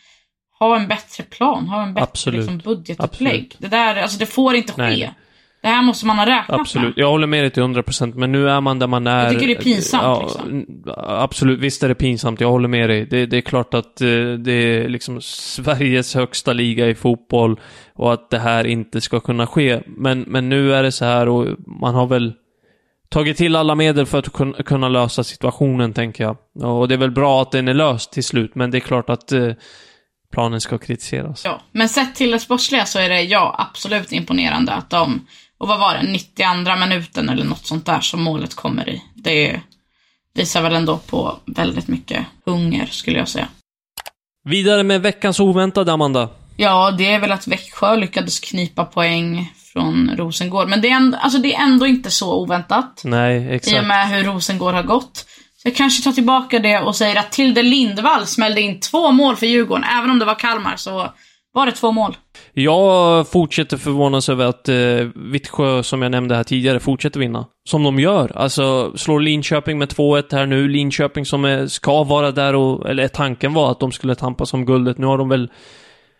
Ha 0.60 0.80
en 0.80 0.88
bättre 0.88 1.24
plan, 1.24 1.68
ha 1.68 1.84
en 1.84 1.94
bättre 1.94 2.32
liksom, 2.32 2.58
budgetupplägg. 2.58 3.56
Det 3.58 3.68
där, 3.68 3.96
alltså 3.96 4.20
det 4.20 4.26
får 4.26 4.56
inte 4.56 4.74
ske. 4.74 4.82
Nej. 4.82 5.14
Det 5.62 5.68
här 5.68 5.82
måste 5.82 6.06
man 6.06 6.18
ha 6.18 6.26
räknat 6.26 6.60
Absolut. 6.60 6.96
med. 6.96 7.04
Jag 7.04 7.10
håller 7.10 7.28
med 7.28 7.44
dig 7.44 7.52
till 7.52 7.64
100% 7.64 8.16
men 8.16 8.32
nu 8.32 8.50
är 8.50 8.62
man 8.62 8.80
där 8.80 8.88
man 8.88 9.08
är. 9.08 9.24
Jag 9.24 9.34
tycker 9.34 9.48
det 9.48 9.54
är 9.54 9.62
pinsamt 9.62 10.04
ja, 10.04 10.22
liksom. 10.22 10.66
Absolut, 10.98 11.60
visst 11.60 11.84
är 11.84 11.88
det 11.88 11.96
pinsamt. 11.96 12.42
Jag 12.42 12.50
håller 12.50 12.68
med 12.68 12.90
dig. 12.90 13.06
Det, 13.06 13.26
det, 13.26 13.38
är 13.38 13.42
klart 13.42 13.74
att 13.74 14.02
eh, 14.02 14.08
det 14.40 14.52
är 14.52 14.90
liksom 14.90 15.22
Sveriges 15.22 16.16
högsta 16.16 16.54
liga 16.54 16.88
i 16.88 16.96
fotboll 16.96 17.60
och 17.94 18.14
att 18.14 18.30
det 18.30 18.40
här 18.40 18.68
inte 18.68 19.02
ska 19.02 19.20
kunna 19.20 19.48
ske. 19.48 19.82
Men, 19.86 20.22
men 20.22 20.50
nu 20.50 20.74
är 20.74 20.84
det 20.84 20.92
så 20.92 21.06
här 21.06 21.28
och 21.30 21.48
man 21.82 21.96
har 21.96 22.08
väl 22.08 22.34
tagit 23.10 23.38
till 23.38 23.56
alla 23.56 23.76
medel 23.76 24.06
för 24.06 24.18
att 24.18 24.66
kunna 24.66 24.90
lösa 24.90 25.24
situationen, 25.24 25.94
tänker 25.94 26.24
jag. 26.24 26.38
Och 26.80 26.88
det 26.88 26.94
är 26.94 26.98
väl 26.98 27.12
bra 27.12 27.42
att 27.42 27.52
den 27.52 27.68
är 27.68 27.74
löst 27.74 28.12
till 28.12 28.24
slut, 28.24 28.56
men 28.56 28.72
det 28.72 28.78
är 28.78 28.80
klart 28.80 29.10
att 29.10 29.32
eh, 29.32 29.52
planen 30.32 30.62
ska 30.62 30.78
kritiseras. 30.78 31.46
Ja, 31.46 31.62
men 31.72 31.90
sett 31.90 32.16
till 32.16 32.32
det 32.32 32.40
sportsliga 32.40 32.86
så 32.86 33.00
är 33.00 33.10
det, 33.10 33.22
ja, 33.22 33.56
absolut 33.58 34.12
imponerande 34.12 34.72
att 34.72 34.90
de, 34.90 35.28
och 35.58 35.68
vad 35.68 35.80
var 35.80 35.94
det, 35.94 36.12
92 36.12 36.76
minuten 36.76 37.30
eller 37.30 37.46
något 37.46 37.66
sånt 37.66 37.86
där 37.86 38.02
som 38.02 38.24
målet 38.24 38.56
kommer 38.56 38.90
i. 38.90 39.04
Det 39.16 39.62
visar 40.34 40.62
väl 40.62 40.76
ändå 40.76 40.98
på 40.98 41.40
väldigt 41.46 41.88
mycket 41.88 42.26
hunger, 42.46 42.86
skulle 42.86 43.18
jag 43.18 43.28
säga. 43.28 43.48
Vidare 44.44 44.84
med 44.84 45.02
veckans 45.02 45.40
oväntade, 45.40 45.94
Amanda. 45.94 46.30
Ja, 46.58 46.92
det 46.92 47.12
är 47.12 47.20
väl 47.20 47.32
att 47.32 47.48
Växjö 47.48 47.96
lyckades 47.96 48.40
knipa 48.40 48.86
poäng 48.86 49.54
från 49.74 50.12
Rosengård. 50.18 50.70
Men 50.70 50.82
det 50.82 50.90
är, 50.90 50.96
ändå, 50.96 51.18
alltså 51.18 51.40
det 51.40 51.56
är 51.56 51.64
ändå 51.64 51.88
inte 51.88 52.12
så 52.12 52.42
oväntat. 52.42 53.02
Nej, 53.04 53.56
exakt. 53.56 53.78
I 53.78 53.80
och 53.80 53.86
med 53.86 54.10
hur 54.10 54.24
Rosengård 54.24 54.74
har 54.74 54.84
gått. 54.84 55.26
Så 55.62 55.68
jag 55.68 55.76
kanske 55.76 56.04
tar 56.04 56.12
tillbaka 56.12 56.60
det 56.60 56.80
och 56.80 56.96
säger 56.96 57.20
att 57.20 57.32
Tilde 57.32 57.62
Lindvall 57.62 58.26
smällde 58.26 58.62
in 58.62 58.80
två 58.80 59.12
mål 59.12 59.36
för 59.36 59.46
Djurgården. 59.46 59.84
Även 60.00 60.10
om 60.10 60.20
det 60.20 60.26
var 60.26 60.40
Kalmar 60.40 60.76
så 60.76 61.14
var 61.54 61.66
det 61.66 61.72
två 61.72 61.92
mål. 61.92 62.18
Jag 62.54 63.28
fortsätter 63.28 63.78
förvånas 63.78 64.30
över 64.30 64.46
att 64.46 64.70
eh, 64.70 64.76
Vittsjö, 65.16 65.84
som 65.84 66.02
jag 66.02 66.12
nämnde 66.12 66.36
här 66.36 66.44
tidigare, 66.44 66.80
fortsätter 66.80 67.20
vinna. 67.20 67.46
Som 67.70 67.84
de 67.84 68.00
gör. 68.00 68.38
Alltså, 68.38 68.98
slår 68.98 69.20
Linköping 69.20 69.78
med 69.78 69.90
2-1 69.90 70.24
här 70.32 70.46
nu. 70.46 70.68
Linköping 70.68 71.26
som 71.26 71.46
är, 71.46 71.68
ska 71.68 72.04
vara 72.04 72.32
där 72.32 72.56
och, 72.56 72.90
eller 72.90 73.08
tanken 73.08 73.54
var 73.54 73.72
att 73.72 73.80
de 73.80 73.92
skulle 73.92 74.16
tampas 74.16 74.54
om 74.54 74.66
guldet. 74.66 74.98
Nu 74.98 75.06
har 75.06 75.18
de 75.18 75.30
väl 75.30 75.50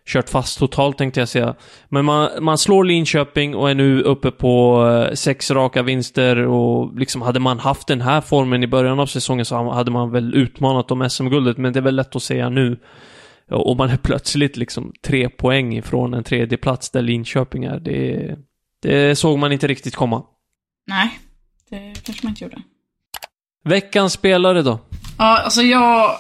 kört 0.10 0.30
fast 0.30 0.60
totalt 0.60 0.98
tänkte 0.98 1.20
jag 1.20 1.30
säga. 1.30 1.56
Men 1.90 2.06
man, 2.06 2.30
man 2.42 2.58
slår 2.58 2.84
Linköping 2.84 3.56
och 3.56 3.70
är 3.70 3.76
nu 3.76 4.02
uppe 4.02 4.32
på 4.32 4.86
eh, 4.88 5.14
sex 5.14 5.52
raka 5.52 5.84
vinster 5.84 6.38
och 6.38 7.00
liksom 7.00 7.22
hade 7.22 7.40
man 7.40 7.60
haft 7.60 7.88
den 7.88 8.02
här 8.02 8.22
formen 8.22 8.64
i 8.64 8.68
början 8.68 9.00
av 9.00 9.06
säsongen 9.06 9.46
så 9.46 9.72
hade 9.72 9.92
man 9.92 10.12
väl 10.12 10.34
utmanat 10.34 10.92
om 10.92 11.10
SM-guldet, 11.10 11.58
men 11.58 11.74
det 11.74 11.80
är 11.80 11.84
väl 11.84 11.96
lätt 11.96 12.16
att 12.16 12.24
säga 12.24 12.50
nu. 12.50 12.80
Och 13.52 13.78
man 13.78 13.90
är 13.90 13.98
plötsligt 14.04 14.58
liksom 14.58 14.94
tre 15.04 15.30
poäng 15.30 15.78
ifrån 15.78 16.14
en 16.14 16.24
tredje 16.24 16.58
plats 16.58 16.90
där 16.90 17.02
Linköping 17.02 17.64
är. 17.64 17.80
Det, 17.80 18.36
det 18.82 19.16
såg 19.16 19.40
man 19.40 19.52
inte 19.52 19.68
riktigt 19.68 19.96
komma. 19.96 20.24
Nej, 20.88 21.20
det 21.70 22.04
kanske 22.04 22.26
man 22.26 22.32
inte 22.32 22.44
gjorde. 22.44 22.62
Veckans 23.64 24.14
spelare 24.14 24.62
då? 24.62 24.80
Ja, 25.18 25.38
alltså 25.44 25.62
jag 25.62 26.12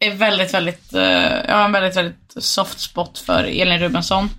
är 0.00 0.10
väldigt, 0.10 0.54
väldigt, 0.54 0.94
eh, 0.94 1.00
uh, 1.00 1.40
jag 1.48 1.56
har 1.56 1.64
en 1.64 1.72
väldigt, 1.72 1.96
väldigt 1.96 2.34
soft 2.36 2.80
spot 2.80 3.18
för 3.18 3.44
Elin 3.44 3.78
Rubensson. 3.78 4.30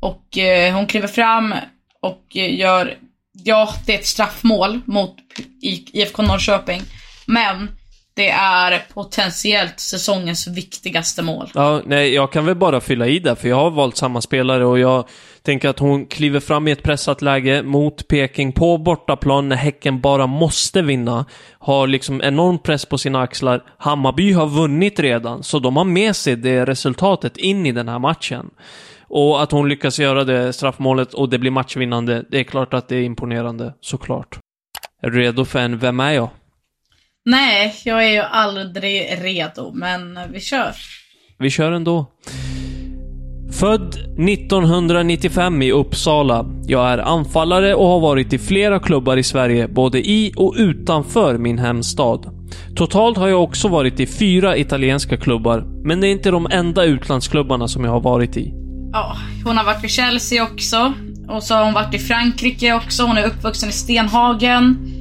Och 0.00 0.38
uh, 0.38 0.74
hon 0.74 0.86
kliver 0.86 1.08
fram 1.08 1.54
och 2.00 2.36
gör, 2.36 2.98
ja, 3.32 3.74
det 3.86 3.94
är 3.94 3.98
ett 3.98 4.06
straffmål 4.06 4.80
mot 4.84 5.16
IFK 5.62 6.22
Norrköping. 6.22 6.82
Men 7.26 7.68
det 8.16 8.30
är 8.30 8.82
potentiellt 8.94 9.80
säsongens 9.80 10.46
viktigaste 10.46 11.22
mål. 11.22 11.50
Ja, 11.54 11.82
nej, 11.84 12.14
jag 12.14 12.32
kan 12.32 12.46
väl 12.46 12.54
bara 12.54 12.80
fylla 12.80 13.06
i 13.06 13.18
där, 13.18 13.34
för 13.34 13.48
jag 13.48 13.56
har 13.56 13.70
valt 13.70 13.96
samma 13.96 14.20
spelare 14.20 14.64
och 14.64 14.78
jag 14.78 15.08
tänker 15.42 15.68
att 15.68 15.78
hon 15.78 16.06
kliver 16.06 16.40
fram 16.40 16.68
i 16.68 16.70
ett 16.70 16.82
pressat 16.82 17.22
läge 17.22 17.62
mot 17.62 18.08
Peking 18.08 18.52
på 18.52 18.78
bortaplan 18.78 19.48
när 19.48 19.56
Häcken 19.56 20.00
bara 20.00 20.26
måste 20.26 20.82
vinna. 20.82 21.26
Har 21.58 21.86
liksom 21.86 22.22
enorm 22.22 22.58
press 22.58 22.86
på 22.86 22.98
sina 22.98 23.20
axlar. 23.20 23.62
Hammarby 23.78 24.32
har 24.32 24.46
vunnit 24.46 25.00
redan, 25.00 25.42
så 25.42 25.58
de 25.58 25.76
har 25.76 25.84
med 25.84 26.16
sig 26.16 26.36
det 26.36 26.64
resultatet 26.64 27.36
in 27.36 27.66
i 27.66 27.72
den 27.72 27.88
här 27.88 27.98
matchen. 27.98 28.50
Och 29.08 29.42
att 29.42 29.52
hon 29.52 29.68
lyckas 29.68 29.98
göra 29.98 30.24
det 30.24 30.52
straffmålet 30.52 31.14
och 31.14 31.28
det 31.28 31.38
blir 31.38 31.50
matchvinnande, 31.50 32.24
det 32.30 32.40
är 32.40 32.44
klart 32.44 32.74
att 32.74 32.88
det 32.88 32.96
är 32.96 33.02
imponerande, 33.02 33.74
såklart. 33.80 34.38
Är 35.02 35.10
du 35.10 35.20
redo 35.20 35.44
för 35.44 35.58
en 35.58 35.78
Vem 35.78 36.00
är 36.00 36.12
jag? 36.12 36.28
Nej, 37.26 37.74
jag 37.84 38.04
är 38.04 38.12
ju 38.12 38.20
aldrig 38.20 39.18
redo, 39.22 39.72
men 39.74 40.18
vi 40.32 40.40
kör. 40.40 40.74
Vi 41.38 41.50
kör 41.50 41.72
ändå. 41.72 42.06
Född 43.52 43.94
1995 44.28 45.62
i 45.62 45.72
Uppsala. 45.72 46.46
Jag 46.66 46.90
är 46.90 46.98
anfallare 46.98 47.74
och 47.74 47.86
har 47.86 48.00
varit 48.00 48.32
i 48.32 48.38
flera 48.38 48.78
klubbar 48.78 49.16
i 49.16 49.22
Sverige, 49.22 49.68
både 49.68 49.98
i 49.98 50.32
och 50.36 50.54
utanför 50.56 51.38
min 51.38 51.58
hemstad. 51.58 52.30
Totalt 52.76 53.18
har 53.18 53.28
jag 53.28 53.42
också 53.42 53.68
varit 53.68 54.00
i 54.00 54.06
fyra 54.06 54.56
italienska 54.56 55.16
klubbar, 55.16 55.64
men 55.84 56.00
det 56.00 56.06
är 56.06 56.12
inte 56.12 56.30
de 56.30 56.46
enda 56.50 56.84
utlandsklubbarna 56.84 57.68
som 57.68 57.84
jag 57.84 57.90
har 57.90 58.00
varit 58.00 58.36
i. 58.36 58.52
ja, 58.92 59.16
hon 59.44 59.56
har 59.56 59.64
varit 59.64 59.84
i 59.84 59.88
Chelsea 59.88 60.42
också. 60.42 60.92
Och 61.28 61.42
så 61.42 61.54
har 61.54 61.64
hon 61.64 61.74
varit 61.74 61.94
i 61.94 61.98
Frankrike 61.98 62.74
också. 62.74 63.02
Hon 63.02 63.16
är 63.16 63.26
uppvuxen 63.26 63.68
i 63.68 63.72
Stenhagen. 63.72 64.93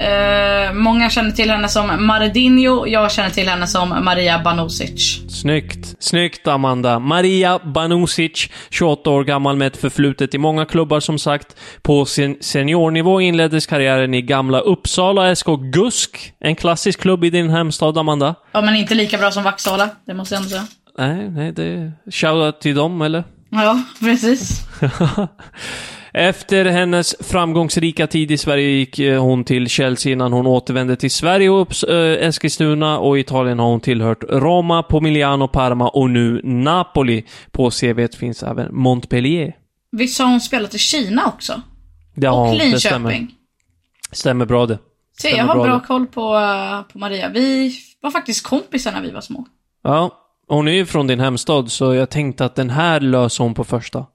Eh, 0.00 0.72
många 0.72 1.10
känner 1.10 1.30
till 1.30 1.50
henne 1.50 1.68
som 1.68 2.06
Maredinho. 2.06 2.86
Jag 2.86 3.12
känner 3.12 3.30
till 3.30 3.48
henne 3.48 3.66
som 3.66 4.04
Maria 4.04 4.38
Banusic. 4.38 5.20
Snyggt. 5.40 5.96
Snyggt, 5.98 6.48
Amanda. 6.48 6.98
Maria 6.98 7.58
Banusic, 7.58 8.50
28 8.70 9.10
år 9.10 9.24
gammal 9.24 9.56
med 9.56 9.66
ett 9.66 9.76
förflutet 9.76 10.34
i 10.34 10.38
många 10.38 10.66
klubbar 10.66 11.00
som 11.00 11.18
sagt. 11.18 11.56
På 11.82 12.04
sen 12.04 12.36
seniornivå 12.40 13.20
inleddes 13.20 13.66
karriären 13.66 14.14
i 14.14 14.22
gamla 14.22 14.60
Uppsala 14.60 15.36
SK 15.36 15.46
Gusk. 15.72 16.32
En 16.40 16.56
klassisk 16.56 17.00
klubb 17.00 17.24
i 17.24 17.30
din 17.30 17.50
hemstad, 17.50 17.98
Amanda. 17.98 18.34
Ja, 18.52 18.60
men 18.60 18.76
inte 18.76 18.94
lika 18.94 19.18
bra 19.18 19.30
som 19.30 19.42
Vaxala. 19.42 19.88
Det 20.06 20.14
måste 20.14 20.34
jag 20.34 20.42
ändå 20.42 20.50
säga. 20.50 20.66
Nej, 20.98 21.30
nej, 21.30 21.52
det 21.52 21.92
shoutout 22.10 22.60
till 22.60 22.74
dem, 22.74 23.02
eller? 23.02 23.24
Ja, 23.50 23.82
precis. 24.00 24.60
Efter 26.12 26.64
hennes 26.64 27.14
framgångsrika 27.20 28.06
tid 28.06 28.30
i 28.30 28.38
Sverige 28.38 28.68
gick 28.68 28.98
eh, 28.98 29.22
hon 29.22 29.44
till 29.44 29.68
Chelsea 29.68 30.12
innan 30.12 30.32
hon 30.32 30.46
återvände 30.46 30.96
till 30.96 31.10
Sverige 31.10 31.50
och 31.50 31.88
äh, 31.88 32.26
Eskilstuna 32.26 32.98
och 32.98 33.18
i 33.18 33.20
Italien 33.20 33.58
har 33.58 33.66
hon 33.66 33.80
tillhört 33.80 34.24
Roma, 34.28 34.82
Pomigliano, 34.82 35.48
Parma 35.48 35.88
och 35.88 36.10
nu 36.10 36.40
Napoli. 36.44 37.24
På 37.50 37.70
CVt 37.70 38.14
finns 38.14 38.42
även 38.42 38.74
Montpellier. 38.74 39.56
Visst 39.92 40.20
har 40.20 40.26
hon 40.26 40.40
spelat 40.40 40.74
i 40.74 40.78
Kina 40.78 41.26
också? 41.26 41.62
Ja, 42.14 42.50
och 42.50 42.58
det 42.58 42.80
stämmer. 42.80 43.10
Linköping. 43.10 43.36
Stämmer 44.12 44.46
bra 44.46 44.66
det. 44.66 44.78
Se, 45.18 45.36
jag 45.36 45.44
har 45.44 45.54
bra 45.54 45.64
bra 45.64 45.74
det. 45.74 45.86
koll 45.86 46.06
på, 46.06 46.20
eh, 46.20 46.92
på 46.92 46.98
Maria. 46.98 47.28
Vi 47.28 47.74
var 48.02 48.10
faktiskt 48.10 48.46
kompisar 48.46 48.92
när 48.92 49.02
vi 49.02 49.10
var 49.10 49.20
små. 49.20 49.46
Ja, 49.82 50.10
hon 50.48 50.68
är 50.68 50.72
ju 50.72 50.86
från 50.86 51.06
din 51.06 51.20
hemstad 51.20 51.72
så 51.72 51.94
jag 51.94 52.10
tänkte 52.10 52.44
att 52.44 52.54
den 52.54 52.70
här 52.70 53.00
löser 53.00 53.44
hon 53.44 53.54
på 53.54 53.64
första. 53.64 54.06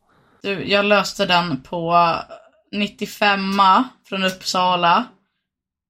Du, 0.42 0.64
jag 0.70 0.86
löste 0.86 1.26
den 1.26 1.62
på 1.62 2.16
95 2.72 3.62
från 4.10 4.24
Uppsala. 4.24 5.06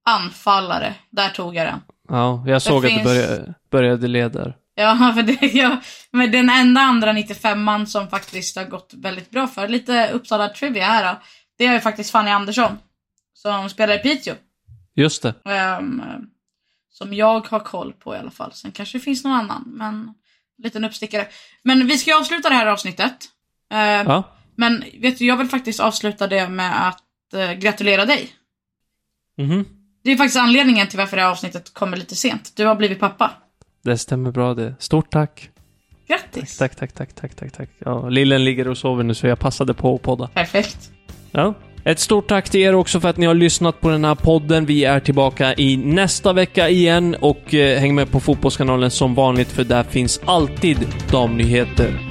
Anfallare. 0.07 0.93
Där 1.09 1.29
tog 1.29 1.55
jag 1.55 1.67
den. 1.67 1.81
Ja, 2.09 2.43
jag 2.47 2.61
såg 2.61 2.85
att 2.85 2.91
finns- 2.91 3.01
du 3.01 3.05
började, 3.07 3.53
började 3.71 4.07
leda. 4.07 4.53
Ja, 4.75 5.11
för 5.15 5.23
det, 5.23 5.47
ja, 5.47 5.77
men 6.11 6.31
den 6.31 6.49
enda 6.49 6.81
andra 6.81 7.13
95 7.13 7.85
som 7.85 8.07
faktiskt 8.07 8.55
har 8.57 8.65
gått 8.65 8.93
väldigt 8.97 9.29
bra 9.31 9.47
för, 9.47 9.67
lite 9.67 10.09
Uppsala 10.13 10.49
Trivia 10.49 10.85
här 10.85 11.13
då, 11.13 11.19
det 11.57 11.65
är 11.65 11.73
ju 11.73 11.79
faktiskt 11.79 12.11
Fanny 12.11 12.31
Andersson. 12.31 12.77
Som 13.33 13.69
spelar 13.69 13.95
i 13.95 13.97
Piteå. 13.99 14.35
Just 14.95 15.23
det. 15.23 15.33
Ehm, 15.45 16.01
som 16.89 17.13
jag 17.13 17.47
har 17.47 17.59
koll 17.59 17.93
på 17.93 18.15
i 18.15 18.17
alla 18.17 18.31
fall. 18.31 18.51
Sen 18.53 18.71
kanske 18.71 18.97
det 18.97 19.03
finns 19.03 19.23
någon 19.23 19.33
annan, 19.33 19.63
men 19.67 19.93
en 19.95 20.13
liten 20.63 20.85
uppstickare. 20.85 21.27
Men 21.63 21.87
vi 21.87 21.97
ska 21.97 22.09
ju 22.11 22.17
avsluta 22.17 22.49
det 22.49 22.55
här 22.55 22.65
avsnittet. 22.67 23.15
Ehm, 23.71 24.07
Ja. 24.07 24.23
Men 24.55 24.83
vet 25.01 25.19
du, 25.19 25.25
jag 25.25 25.37
vill 25.37 25.47
faktiskt 25.47 25.79
avsluta 25.79 26.27
det 26.27 26.49
med 26.49 26.87
att 26.87 27.03
eh, 27.33 27.53
gratulera 27.53 28.05
dig. 28.05 28.29
Mhm. 29.37 29.65
Det 30.03 30.11
är 30.11 30.15
faktiskt 30.17 30.37
anledningen 30.37 30.87
till 30.87 30.97
varför 30.97 31.17
det 31.17 31.23
här 31.23 31.29
avsnittet 31.29 31.73
kommer 31.73 31.97
lite 31.97 32.15
sent. 32.15 32.51
Du 32.55 32.65
har 32.65 32.75
blivit 32.75 32.99
pappa. 32.99 33.31
Det 33.83 33.97
stämmer 33.97 34.31
bra 34.31 34.53
det. 34.53 34.75
Stort 34.79 35.09
tack. 35.09 35.49
Grattis! 36.07 36.57
Tack, 36.57 36.75
tack, 36.75 36.91
tack, 36.91 37.13
tack, 37.15 37.35
tack, 37.35 37.51
tack. 37.51 37.69
Ja, 37.79 38.09
lillen 38.09 38.45
ligger 38.45 38.67
och 38.67 38.77
sover 38.77 39.03
nu 39.03 39.13
så 39.13 39.27
jag 39.27 39.39
passade 39.39 39.73
på 39.73 39.95
att 39.95 40.01
podda. 40.01 40.27
Perfekt. 40.27 40.91
Ja. 41.31 41.53
Ett 41.83 41.99
stort 41.99 42.27
tack 42.27 42.49
till 42.49 42.61
er 42.61 42.75
också 42.75 42.99
för 42.99 43.09
att 43.09 43.17
ni 43.17 43.25
har 43.25 43.33
lyssnat 43.33 43.81
på 43.81 43.89
den 43.89 44.05
här 44.05 44.15
podden. 44.15 44.65
Vi 44.65 44.85
är 44.85 44.99
tillbaka 44.99 45.53
i 45.53 45.77
nästa 45.77 46.33
vecka 46.33 46.69
igen 46.69 47.15
och 47.19 47.53
eh, 47.53 47.79
häng 47.79 47.95
med 47.95 48.11
på 48.11 48.19
Fotbollskanalen 48.19 48.91
som 48.91 49.15
vanligt 49.15 49.51
för 49.51 49.63
där 49.63 49.83
finns 49.83 50.21
alltid 50.25 50.77
damnyheter. 51.11 52.04